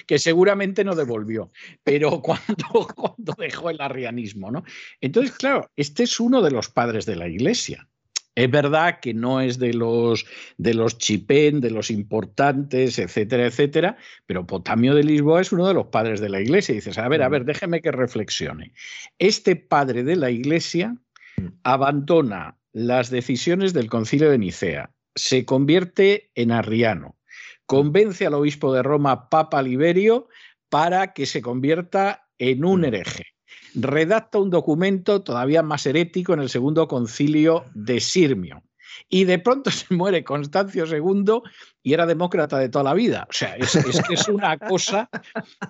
[0.05, 1.51] que seguramente no devolvió.
[1.85, 4.65] Pero cuando, cuando dejó el arrianismo, ¿no?
[4.99, 7.87] Entonces, claro, este es uno de los padres de la iglesia.
[8.35, 10.25] Es verdad que no es de los
[10.57, 15.75] de los chipén, de los importantes, etcétera, etcétera, pero Potamio de Lisboa es uno de
[15.75, 16.73] los padres de la iglesia.
[16.73, 17.31] Y dices, a ver, a mm.
[17.31, 18.73] ver, déjeme que reflexione.
[19.19, 20.97] Este padre de la iglesia
[21.37, 21.47] mm.
[21.63, 27.19] abandona las decisiones del concilio de Nicea, se convierte en arriano,
[27.67, 30.27] convence al obispo de Roma, Papa Liberio,
[30.69, 32.85] para que se convierta en un mm.
[32.85, 33.32] hereje
[33.75, 38.63] redacta un documento todavía más herético en el segundo concilio de Sirmio.
[39.09, 41.41] Y de pronto se muere Constancio II
[41.81, 43.27] y era demócrata de toda la vida.
[43.29, 43.71] O sea, es,
[44.07, 45.09] que es una cosa,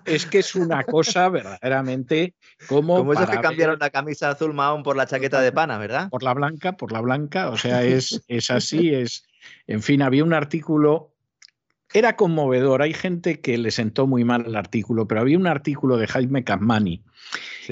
[0.05, 2.35] es que es una cosa verdaderamente
[2.67, 2.97] como.
[2.97, 6.09] Como esos que cambiaron la camisa azul mahón por la chaqueta de pana, ¿verdad?
[6.09, 7.49] Por la blanca, por la blanca.
[7.49, 9.25] O sea, es, es así, es.
[9.67, 11.12] En fin, había un artículo
[11.93, 12.81] era conmovedor.
[12.81, 16.43] Hay gente que le sentó muy mal el artículo, pero había un artículo de Jaime
[16.43, 17.03] Capmani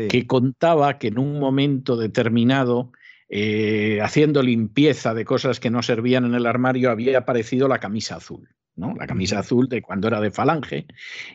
[0.10, 2.92] que contaba que en un momento determinado,
[3.30, 8.16] eh, haciendo limpieza de cosas que no servían en el armario, había aparecido la camisa
[8.16, 8.50] azul.
[8.76, 8.96] ¿no?
[8.96, 10.86] La camisa azul de cuando era de falange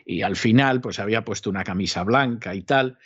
[0.05, 2.97] y al final pues había puesto una camisa blanca y tal.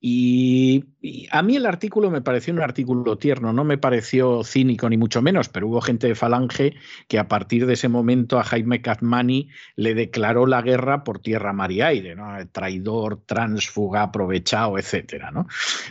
[0.00, 0.84] Y,
[1.30, 5.22] a mí el artículo me pareció un artículo tierno, no me pareció cínico ni mucho
[5.22, 6.74] menos, pero hubo gente de Falange
[7.08, 11.52] que a partir de ese momento a Jaime Catmani le declaró la guerra por tierra,
[11.52, 12.26] mar y aire, ¿no?
[12.52, 15.46] traidor, transfuga, aprovechado, etcétera, ¿no?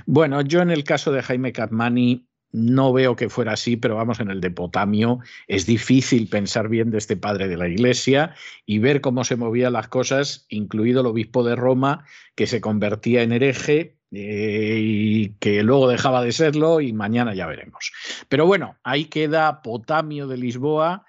[0.06, 4.22] Bueno, yo en el caso de Jaime Catmani no veo que fuera así, pero vamos,
[4.22, 8.34] en el de Potamio es difícil pensar bien de este padre de la iglesia
[8.65, 13.24] y ver cómo se movían las cosas, incluido el obispo de Roma, que se convertía
[13.24, 17.91] en hereje eh, y que luego dejaba de serlo y mañana ya veremos.
[18.30, 21.06] Pero bueno, ahí queda Potamio de Lisboa,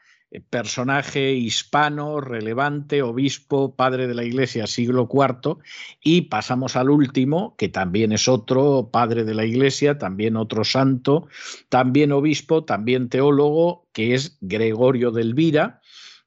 [0.51, 5.59] personaje hispano, relevante, obispo, padre de la Iglesia, siglo IV,
[6.03, 11.29] y pasamos al último, que también es otro padre de la Iglesia, también otro santo,
[11.69, 15.81] también obispo, también teólogo, que es Gregorio de Elvira,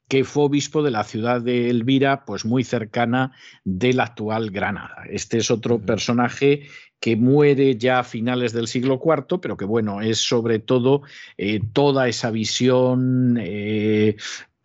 [0.10, 3.32] que fue obispo de la ciudad de Elvira, pues muy cercana
[3.64, 5.04] de la actual Granada.
[5.08, 6.64] Este es otro personaje
[7.00, 11.04] que muere ya a finales del siglo IV, pero que bueno, es sobre todo
[11.38, 14.18] eh, toda esa visión eh,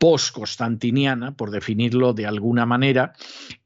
[0.05, 3.15] post-constantiniana, por definirlo de alguna manera,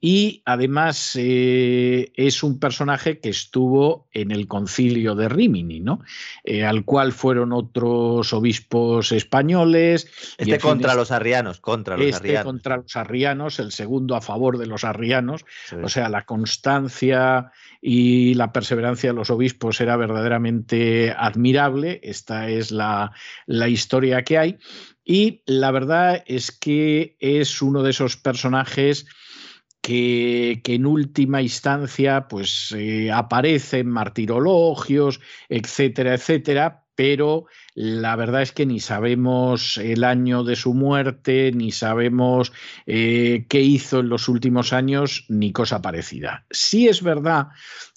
[0.01, 5.99] y además eh, es un personaje que estuvo en el concilio de Rimini, ¿no?
[6.45, 10.07] Eh, al cual fueron otros obispos españoles.
[10.39, 14.67] Este contra los arrianos, contra los este contra los arrianos, el segundo a favor de
[14.67, 15.45] los arrianos,
[15.83, 22.71] o sea, la constancia y la perseverancia de los obispos era verdaderamente admirable, esta es
[22.71, 23.11] la,
[23.47, 24.59] la historia que hay.
[25.11, 29.07] Y la verdad es que es uno de esos personajes
[29.81, 35.19] que, en última instancia pues eh, aparecen martirologios,
[35.49, 41.73] etcétera, etcétera, pero la verdad es que ni sabemos el año de su muerte, ni
[41.73, 42.53] sabemos
[42.85, 46.45] eh, qué hizo en los últimos años, ni cosa parecida.
[46.51, 47.47] Sí es verdad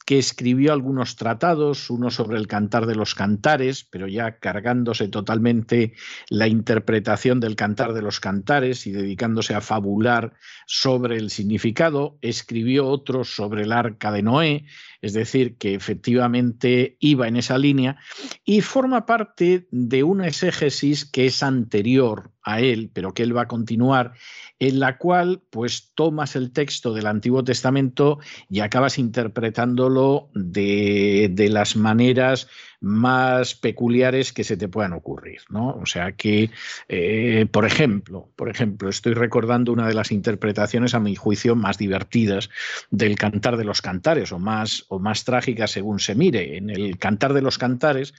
[0.05, 5.93] que escribió algunos tratados, uno sobre el cantar de los cantares, pero ya cargándose totalmente
[6.29, 10.33] la interpretación del cantar de los cantares y dedicándose a fabular
[10.65, 14.65] sobre el significado, escribió otros sobre el arca de Noé,
[15.01, 17.97] es decir, que efectivamente iba en esa línea
[18.45, 23.43] y forma parte de una exégesis que es anterior a él, pero que él va
[23.43, 24.13] a continuar,
[24.59, 31.49] en la cual pues tomas el texto del Antiguo Testamento y acabas interpretándolo de, de
[31.49, 32.47] las maneras
[32.81, 35.69] más peculiares que se te puedan ocurrir, ¿no?
[35.75, 36.49] O sea que,
[36.89, 41.77] eh, por ejemplo, por ejemplo, estoy recordando una de las interpretaciones, a mi juicio, más
[41.77, 42.49] divertidas
[42.89, 46.58] del Cantar de los Cantares, o más, o más trágicas según se mire.
[46.58, 48.13] En el Cantar de los Cantares,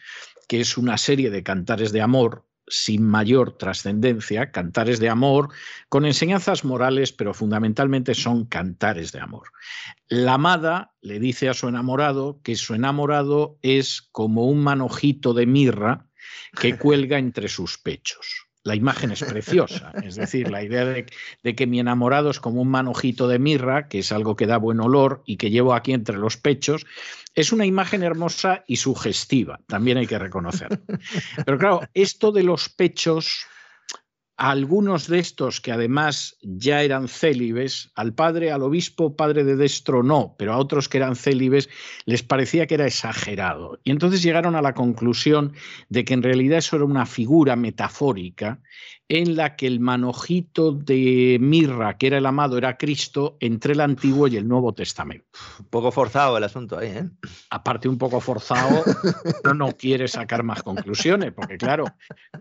[0.49, 5.51] que es una serie de cantares de amor, sin mayor trascendencia, cantares de amor,
[5.91, 9.49] con enseñanzas morales, pero fundamentalmente son cantares de amor.
[10.09, 15.45] La amada le dice a su enamorado que su enamorado es como un manojito de
[15.45, 16.07] mirra
[16.59, 18.42] que cuelga entre sus pechos.
[18.65, 19.93] La imagen es preciosa.
[20.05, 21.05] Es decir, la idea de,
[21.55, 24.81] que mi enamorado es como un manojito de mirra, que es algo que da buen
[24.81, 26.87] olor y que llevo aquí entre los pechos,
[27.35, 30.81] es una imagen hermosa y sugestiva, también hay que reconocer.
[31.45, 33.47] Pero claro, esto de los pechos
[34.37, 40.03] algunos de estos que además ya eran célibes, al padre, al obispo, padre de Destro
[40.03, 41.69] no, pero a otros que eran célibes
[42.07, 43.79] les parecía que era exagerado.
[43.85, 45.53] Y entonces llegaron a la conclusión
[45.89, 48.61] de que en realidad eso era una figura metafórica
[49.13, 53.83] en la que el manojito de mirra, que era el amado, era Cristo entre el
[53.83, 55.27] Antiguo y el Nuevo Testamento.
[55.61, 57.11] Un poco forzado el asunto ahí, ¿eh?
[57.51, 58.83] Aparte, un poco forzado,
[59.45, 61.85] no, no quiere sacar más conclusiones, porque claro,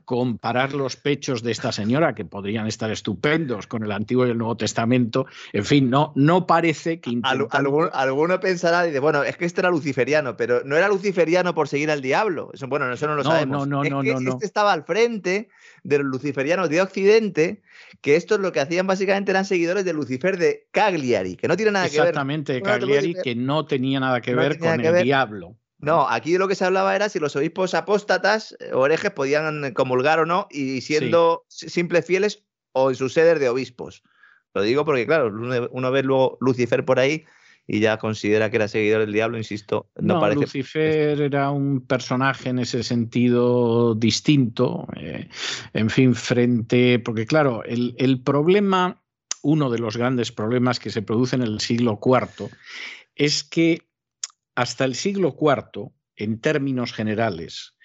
[0.05, 4.37] comparar los pechos de esta señora, que podrían estar estupendos con el Antiguo y el
[4.37, 7.19] Nuevo Testamento, en fin, no, no parece que...
[7.21, 11.91] alguno, pensará, dice, bueno, es que este era luciferiano, pero no era luciferiano por seguir
[11.91, 12.49] al diablo.
[12.53, 13.67] Eso, bueno, eso no lo sabemos.
[13.67, 15.49] No, no, no, no, Este estaba al frente
[15.83, 16.05] de los
[16.69, 17.61] de Occidente,
[18.01, 21.71] que estos lo que hacían básicamente eran seguidores de Lucifer de Cagliari, que no tiene
[21.71, 22.09] nada que ver.
[22.09, 25.55] Exactamente, Cagliari, que no tenía nada que ver con el diablo.
[25.79, 29.73] No, aquí de lo que se hablaba era si los obispos apóstatas o herejes podían
[29.73, 34.03] comulgar o no y siendo simples fieles o en sus sedes de obispos.
[34.53, 35.31] Lo digo porque, claro,
[35.71, 37.25] uno ve luego Lucifer por ahí
[37.67, 39.89] y ya considera que era seguidor del diablo, insisto.
[39.95, 40.41] No, parece...
[40.41, 45.29] Lucifer era un personaje en ese sentido distinto, eh,
[45.73, 49.01] en fin, frente, porque claro, el, el problema,
[49.41, 52.49] uno de los grandes problemas que se produce en el siglo IV
[53.15, 53.87] es que
[54.55, 57.75] hasta el siglo IV, en términos generales,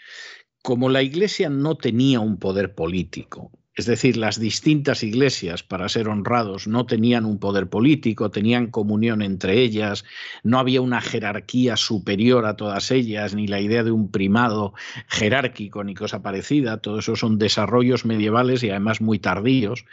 [0.62, 6.08] como la Iglesia no tenía un poder político, es decir, las distintas iglesias, para ser
[6.08, 10.04] honrados, no tenían un poder político, tenían comunión entre ellas,
[10.42, 14.72] no había una jerarquía superior a todas ellas, ni la idea de un primado
[15.08, 16.78] jerárquico, ni cosa parecida.
[16.78, 19.84] Todo eso son desarrollos medievales y además muy tardíos.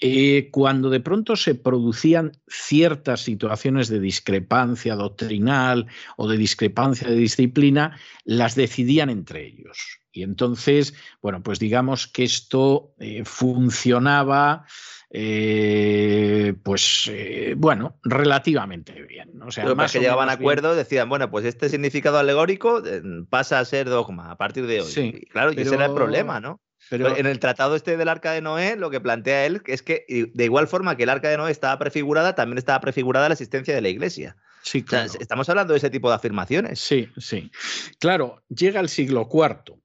[0.00, 7.16] Eh, cuando de pronto se producían ciertas situaciones de discrepancia doctrinal o de discrepancia de
[7.16, 10.00] disciplina, las decidían entre ellos.
[10.16, 14.64] Y entonces, bueno, pues digamos que esto eh, funcionaba,
[15.10, 19.42] eh, pues eh, bueno, relativamente bien.
[19.42, 22.82] O sea, más que llegaban a acuerdos, decían, bueno, pues este significado alegórico
[23.28, 24.90] pasa a ser dogma a partir de hoy.
[24.90, 26.62] Sí, claro, y ese era el problema, ¿no?
[26.88, 30.06] Pero en el tratado este del arca de Noé, lo que plantea él es que
[30.08, 33.74] de igual forma que el arca de Noé estaba prefigurada, también estaba prefigurada la existencia
[33.74, 34.36] de la iglesia.
[34.62, 35.12] Sí, claro.
[35.20, 36.80] estamos hablando de ese tipo de afirmaciones.
[36.80, 37.50] Sí, sí.
[37.98, 39.76] Claro, llega el siglo IV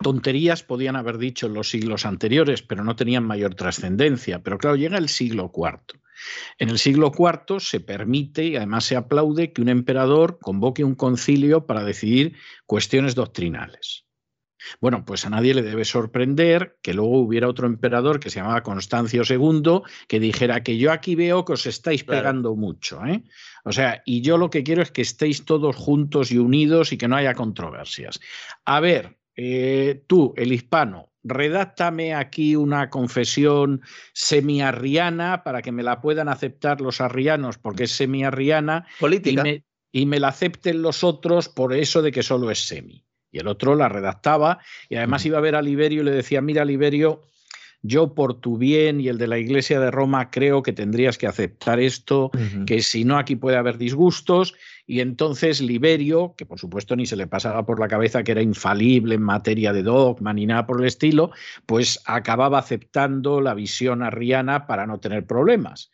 [0.00, 4.42] tonterías podían haber dicho en los siglos anteriores, pero no tenían mayor trascendencia.
[4.42, 6.00] Pero claro, llega el siglo IV.
[6.58, 10.94] En el siglo IV se permite y además se aplaude que un emperador convoque un
[10.94, 12.36] concilio para decidir
[12.66, 14.06] cuestiones doctrinales.
[14.80, 18.62] Bueno, pues a nadie le debe sorprender que luego hubiera otro emperador que se llamaba
[18.62, 23.04] Constancio II que dijera que yo aquí veo que os estáis pegando mucho.
[23.04, 23.24] ¿eh?
[23.64, 26.98] O sea, y yo lo que quiero es que estéis todos juntos y unidos y
[26.98, 28.20] que no haya controversias.
[28.64, 36.00] A ver, eh, tú, el hispano, redáctame aquí una confesión semiarriana para que me la
[36.00, 39.44] puedan aceptar los arrianos porque es semiarriana Política.
[39.94, 43.04] Y, me, la acepten los otros por eso de que solo es semi.
[43.30, 44.58] Y el otro la redactaba
[44.88, 47.22] y además iba a ver a Liberio y le decía, mira Liberio,
[47.82, 51.26] yo por tu bien y el de la Iglesia de Roma creo que tendrías que
[51.26, 52.30] aceptar esto,
[52.66, 54.54] que si no aquí puede haber disgustos.
[54.86, 58.42] Y entonces Liberio, que por supuesto ni se le pasaba por la cabeza que era
[58.42, 61.32] infalible en materia de dogma ni nada por el estilo,
[61.66, 65.90] pues acababa aceptando la visión arriana para no tener problemas.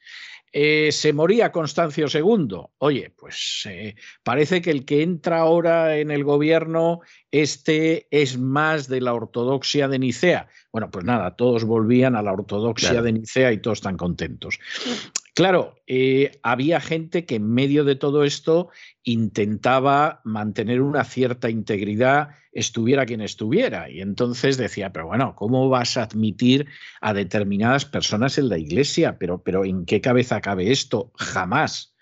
[0.53, 2.61] Eh, se moría Constancio II.
[2.79, 8.89] Oye, pues eh, parece que el que entra ahora en el gobierno, este es más
[8.89, 10.49] de la ortodoxia de Nicea.
[10.73, 14.59] Bueno, pues nada, todos volvían a la ortodoxia de Nicea y todos están contentos.
[15.39, 18.71] Claro, eh, había gente que en medio de todo esto
[19.05, 23.89] intentaba mantener una cierta integridad, estuviera quien estuviera.
[23.89, 26.67] Y entonces decía, pero bueno, ¿cómo vas a admitir
[27.01, 29.17] a determinadas personas en la iglesia?
[29.17, 31.13] Pero, pero ¿en qué cabeza cabe esto?
[31.15, 31.95] Jamás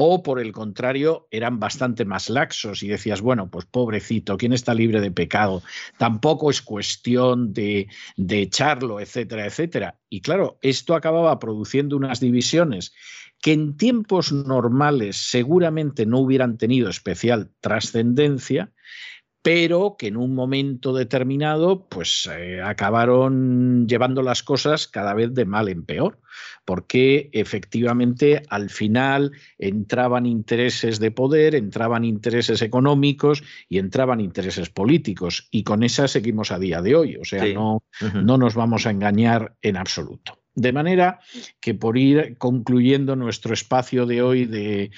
[0.00, 4.72] o por el contrario eran bastante más laxos y decías, bueno, pues pobrecito, ¿quién está
[4.72, 5.60] libre de pecado?
[5.96, 9.98] Tampoco es cuestión de, de echarlo, etcétera, etcétera.
[10.08, 12.94] Y claro, esto acababa produciendo unas divisiones
[13.42, 18.70] que en tiempos normales seguramente no hubieran tenido especial trascendencia,
[19.48, 25.46] pero que en un momento determinado pues eh, acabaron llevando las cosas cada vez de
[25.46, 26.18] mal en peor,
[26.66, 35.48] porque efectivamente al final entraban intereses de poder, entraban intereses económicos y entraban intereses políticos,
[35.50, 37.82] y con esa seguimos a día de hoy, o sea, no,
[38.22, 40.37] no nos vamos a engañar en absoluto.
[40.58, 41.20] De manera
[41.60, 44.90] que por ir concluyendo nuestro espacio de hoy de,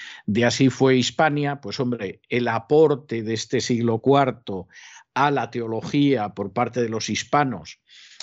[0.47, 4.65] Así fue Hispania, pues hombre, el aporte de este siglo IV
[5.13, 7.79] a la teología por parte de los hispanos,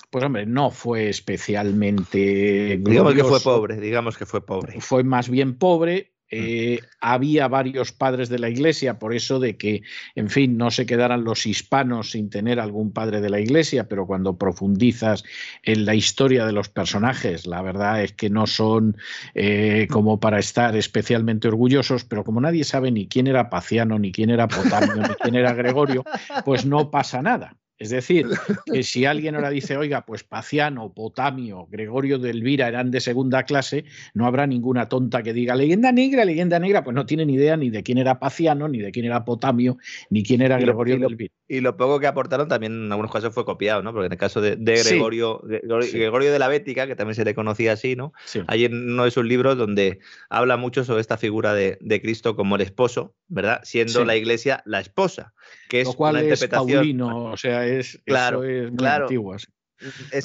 [0.10, 2.80] pues hombre, no fue especialmente...
[2.82, 4.82] Digamos que fue pobre, digamos que fue pobre.
[4.82, 9.84] Fue más bien pobre, eh, había varios padres de la iglesia, por eso de que,
[10.16, 14.06] en fin, no se quedaran los hispanos sin tener algún padre de la iglesia, pero
[14.06, 15.24] cuando profundizas
[15.64, 18.98] en la historia de los personajes, la verdad es que no son
[19.36, 24.12] eh, como para estar especialmente orgullosos, pero como nadie sabe ni quién era Paciano, ni
[24.12, 26.04] quién era Potamio, ni quién era Gregorio,
[26.44, 27.56] pues no pasa nada.
[27.80, 28.28] Es decir,
[28.66, 33.44] que si alguien ahora dice, oiga, pues Paciano, Potamio, Gregorio de Elvira eran de segunda
[33.44, 37.36] clase, no habrá ninguna tonta que diga leyenda negra, leyenda negra, pues no tiene ni
[37.36, 39.78] idea ni de quién era Paciano, ni de quién era Potamio,
[40.10, 41.34] ni quién era Gregorio de Elvira.
[41.48, 43.94] Y lo poco que aportaron también en algunos casos fue copiado, ¿no?
[43.94, 47.74] Porque en el caso de, Gregorio, Gregorio de la Bética, que también se le conocía
[47.74, 48.12] así, ¿no?
[48.48, 50.00] Hay en uno de sus libros donde
[50.30, 53.62] habla mucho sobre esta figura de, Cristo como el esposo, ¿verdad?
[53.64, 55.34] Siendo la iglesia la esposa,
[55.70, 57.02] que es lo cual una interpretación.
[57.02, 59.08] o sea, es, claro, es muy claro.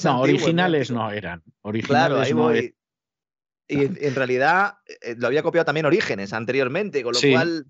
[0.03, 1.43] no, originales no eran.
[1.61, 2.53] Originales claro,
[3.67, 7.65] Y en realidad eh, lo había copiado también Orígenes anteriormente, con lo cual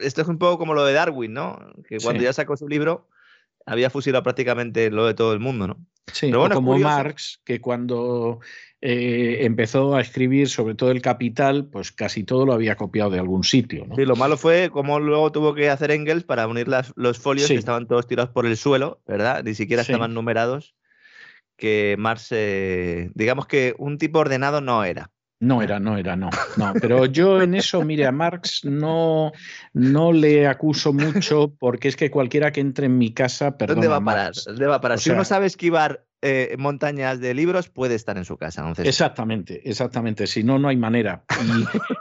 [0.00, 1.58] esto es un poco como lo de Darwin, ¿no?
[1.88, 3.08] Que cuando ya sacó su libro
[3.66, 5.86] había fusilado prácticamente lo de todo el mundo, ¿no?
[6.12, 8.40] Sí, Pero bueno, como Marx, que cuando
[8.80, 13.18] eh, empezó a escribir sobre todo el capital, pues casi todo lo había copiado de
[13.18, 13.86] algún sitio.
[13.86, 13.96] ¿no?
[13.96, 17.48] Sí, lo malo fue cómo luego tuvo que hacer Engels para unir las, los folios
[17.48, 19.42] que estaban todos tirados por el suelo, ¿verdad?
[19.44, 20.74] Ni siquiera estaban numerados.
[21.56, 25.10] Que Marx, eh, digamos que un tipo ordenado no era.
[25.40, 26.72] No era, no era, no, no.
[26.80, 29.30] Pero yo en eso, mire, a Marx no,
[29.72, 33.76] no le acuso mucho porque es que cualquiera que entre en mi casa, perdón.
[33.76, 34.32] ¿Dónde va a parar?
[34.44, 34.98] ¿Dónde va a parar?
[34.98, 38.72] si uno sabe esquivar eh, montañas de libros puede estar en su casa.
[38.82, 40.26] Exactamente, exactamente.
[40.26, 41.24] Si no, no hay manera.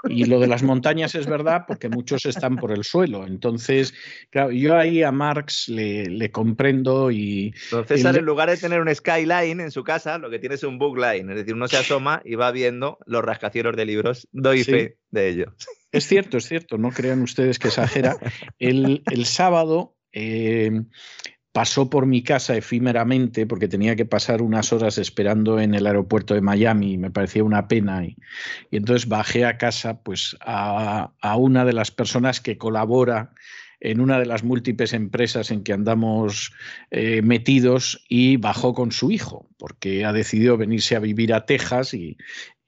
[0.09, 3.27] Y, lo de las montañas es verdad porque muchos están por el suelo.
[3.27, 3.93] Entonces,
[4.31, 7.53] claro, yo ahí a Marx le, comprendo y...
[7.65, 10.79] Entonces, en lugar de tener un skyline en su casa, lo que tiene es un
[10.79, 11.29] bookline.
[11.29, 14.27] Es decir, uno se asoma y va viendo los rascacielos de libros.
[14.31, 15.53] Doy fe de ello.
[15.91, 16.77] Es cierto, es cierto.
[16.77, 18.17] No crean ustedes que exagera.
[18.57, 19.95] El, sábado...
[20.11, 20.71] Eh,
[21.57, 26.35] pasó por mi casa efímeramente porque tenía que pasar unas horas esperando en el aeropuerto
[26.35, 28.15] de Miami y me parecía una pena y,
[28.69, 33.31] entonces bajé a casa pues a, una de las personas que colabora
[33.79, 36.53] en una de las múltiples empresas en que andamos
[36.91, 41.95] eh, metidos y bajó con su hijo, porque ha decidido venirse a vivir a Texas
[41.95, 42.17] y,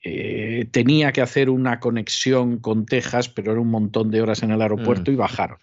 [0.02, 4.52] eh, tenía que hacer una conexión con Texas, pero era un montón de horas en
[4.52, 5.14] el aeropuerto mm.
[5.14, 5.58] y bajaron.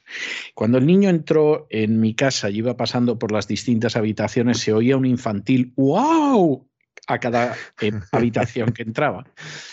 [0.54, 4.72] Cuando el niño entró en mi casa y iba pasando por las distintas habitaciones, se
[4.72, 6.66] oía un infantil ¡Wow!
[7.06, 9.26] A cada eh, habitación que entraba.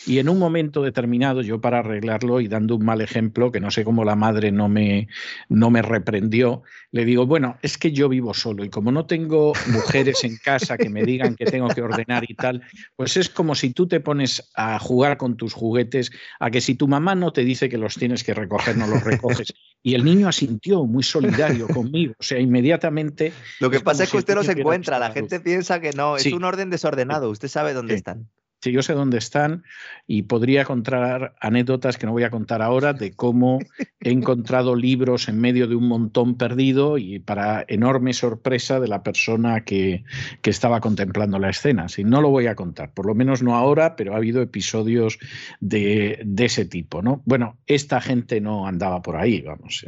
[0.05, 3.71] Y en un momento determinado, yo para arreglarlo y dando un mal ejemplo, que no
[3.71, 5.07] sé cómo la madre no me,
[5.49, 9.53] no me reprendió, le digo, bueno, es que yo vivo solo y como no tengo
[9.67, 12.61] mujeres en casa que me digan que tengo que ordenar y tal,
[12.95, 16.75] pues es como si tú te pones a jugar con tus juguetes, a que si
[16.75, 19.53] tu mamá no te dice que los tienes que recoger, no los recoges.
[19.81, 23.34] Y el niño asintió, muy solidario conmigo, o sea, inmediatamente...
[23.59, 26.25] Lo que pasa es que usted no se encuentra, la gente piensa que no, es
[26.27, 28.30] un orden desordenado, usted sabe dónde están.
[28.64, 29.66] Sí, yo sé dónde están
[30.07, 33.59] y podría contar anécdotas que no voy a contar ahora de cómo
[33.99, 39.03] he encontrado libros en medio de un montón perdido y para enorme sorpresa de la
[39.03, 40.05] persona que,
[40.43, 41.89] estaba contemplando la escena.
[41.89, 45.18] Sí, no lo voy a contar, por lo menos no ahora, pero ha habido episodios
[45.59, 47.01] de, ese tipo.
[47.01, 47.22] ¿no?
[47.26, 49.86] Bueno, esta gente no andaba por ahí, vamos.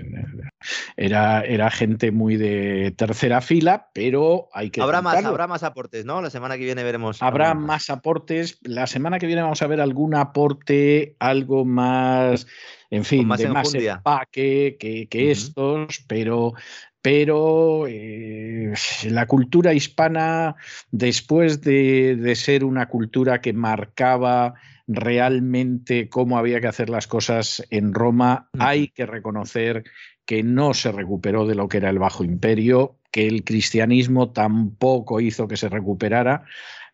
[0.97, 4.81] Era, era gente muy de tercera fila, pero hay que...
[4.81, 6.21] Habrá más, habrá más aportes, ¿no?
[6.21, 7.21] La semana que viene veremos.
[7.21, 12.47] Habrá más aportes la semana que viene vamos a ver algún aporte, algo más,
[12.89, 16.53] en fin, de más empaque que, que estos, pero
[17.01, 20.55] pero eh, la cultura hispana,
[20.89, 24.55] después de, de, ser una cultura que marcaba
[24.87, 29.83] realmente cómo había que hacer las cosas en Roma, hay que reconocer
[30.25, 35.21] que no se recuperó de lo que era el Bajo Imperio, que el cristianismo tampoco
[35.21, 36.43] hizo que se recuperara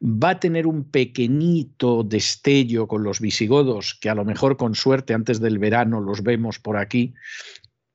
[0.02, 5.14] va a tener un pequeñito destello con los visigodos, que a lo mejor con suerte
[5.14, 7.14] antes del verano los vemos por aquí,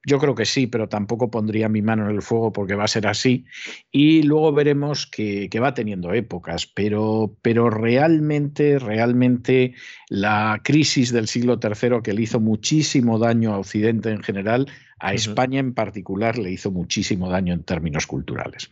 [0.09, 2.89] Yo creo que sí, pero tampoco pondría mi mano en el fuego porque va a
[2.89, 3.45] ser así.
[3.91, 9.75] Y luego veremos que, va teniendo épocas, pero, pero realmente, realmente
[10.09, 14.69] la crisis del siglo III que le hizo muchísimo daño a Occidente en general
[14.99, 18.71] a España en particular le hizo muchísimo daño en términos culturales.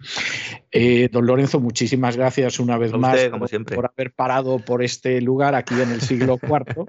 [0.70, 3.18] Eh, don Lorenzo, muchísimas gracias una vez más
[3.74, 6.86] por, haber parado por este lugar aquí en el siglo IV.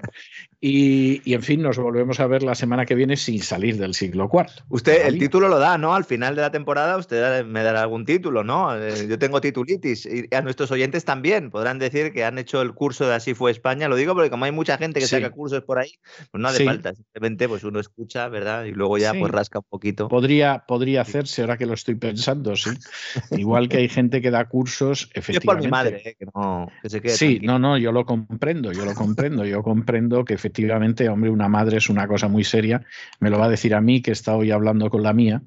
[0.60, 4.30] y, en fin, nos volvemos a ver la semana que viene sin salir del siglo
[4.32, 4.64] IV.
[4.70, 5.94] Usted el título lo da, ¿no?
[5.94, 8.74] Al final de la temporada usted me dará algún título, ¿no?
[8.74, 12.72] Eh, yo tengo titulitis y a nuestros oyentes también podrán decir que han hecho el
[12.72, 13.88] curso de Así fue España.
[13.88, 15.92] Lo digo porque como hay mucha gente que saca cursos por ahí,
[16.30, 16.94] pues no hace falta.
[16.94, 18.64] Simplemente pues uno escucha, ¿verdad?
[18.64, 20.08] Y luego ya pues rasca un poquito.
[20.08, 22.70] Podría, podría hacerse, ahora que lo estoy pensando, sí.
[23.30, 25.38] Igual que hay gente que da cursos, efectivamente.
[25.38, 26.16] Es por mi madre, ¿eh?
[26.18, 29.44] que no se quede Sí, no, no, yo lo comprendo, yo lo comprendo.
[29.44, 32.82] Yo comprendo que efectivamente, hombre, una madre es una cosa muy seria.
[33.20, 35.42] Me lo va a decir a mí, que está hoy hablando con la mía.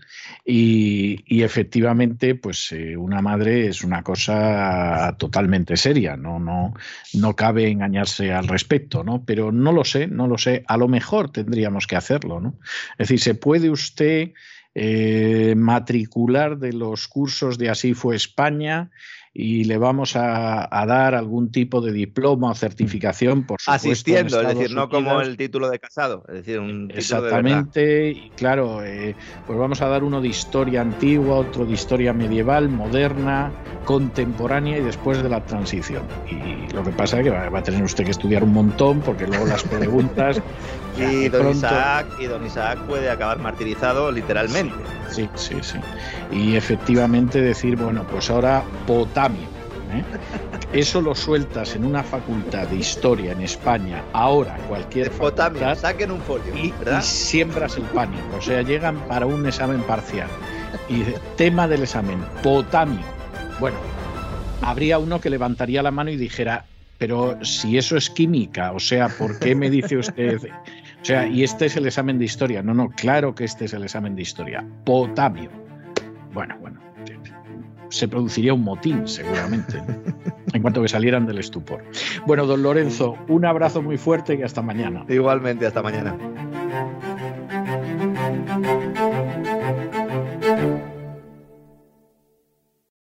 [0.45, 6.17] Y, efectivamente, pues eh, una madre es una cosa totalmente seria.
[6.17, 6.73] No, no,
[7.13, 9.23] no cabe engañarse al respecto, ¿no?
[9.25, 10.63] Pero no lo sé, no lo sé.
[10.67, 12.55] A lo mejor tendríamos que hacerlo, ¿no?
[12.93, 14.33] Es decir, se puede usted
[14.81, 18.91] eh, matricular de los cursos de Así fue España
[19.33, 23.89] y le vamos a, dar algún tipo de diploma o certificación, por supuesto.
[23.89, 28.83] Asistiendo, es decir, no como el título de casado, es decir, un Exactamente, y claro,
[28.83, 29.15] eh,
[29.45, 33.51] pues vamos a dar uno de historia antigua, otro de historia medieval, moderna,
[33.85, 36.03] contemporánea y después de la transición.
[36.29, 39.27] Y lo que pasa es que va, a tener usted que estudiar un montón, porque
[39.27, 40.41] luego las preguntas.
[40.97, 44.68] y, don Isaac, y don Isaac puede acabar martirizado literalmente.
[45.09, 45.77] Sí, sí, sí.
[46.31, 49.47] Y efectivamente decir, bueno, pues ahora potamio.
[49.91, 50.03] ¿eh?
[50.71, 56.21] Eso lo sueltas en una facultad de historia en España, ahora cualquier potamio, saquen un
[56.21, 58.37] folio, y, siembras el pánico.
[58.37, 60.27] O sea, llegan para un examen parcial.
[60.87, 61.03] Y
[61.35, 63.03] tema del examen, potamio.
[63.59, 63.77] Bueno,
[64.61, 66.65] habría uno que levantaría la mano y dijera,
[66.99, 70.39] pero si eso es química, o sea, ¿por qué me dice usted?
[71.01, 72.61] O sea, y este es el examen de historia.
[72.61, 74.65] No, no, claro que este es el examen de historia.
[74.83, 75.49] Potamio.
[76.33, 76.79] Bueno, bueno,
[77.89, 79.81] se produciría un motín, seguramente,
[80.53, 81.83] en cuanto que salieran del estupor.
[82.25, 85.05] Bueno, don Lorenzo, un abrazo muy fuerte y hasta mañana.
[85.09, 86.15] Igualmente, hasta mañana.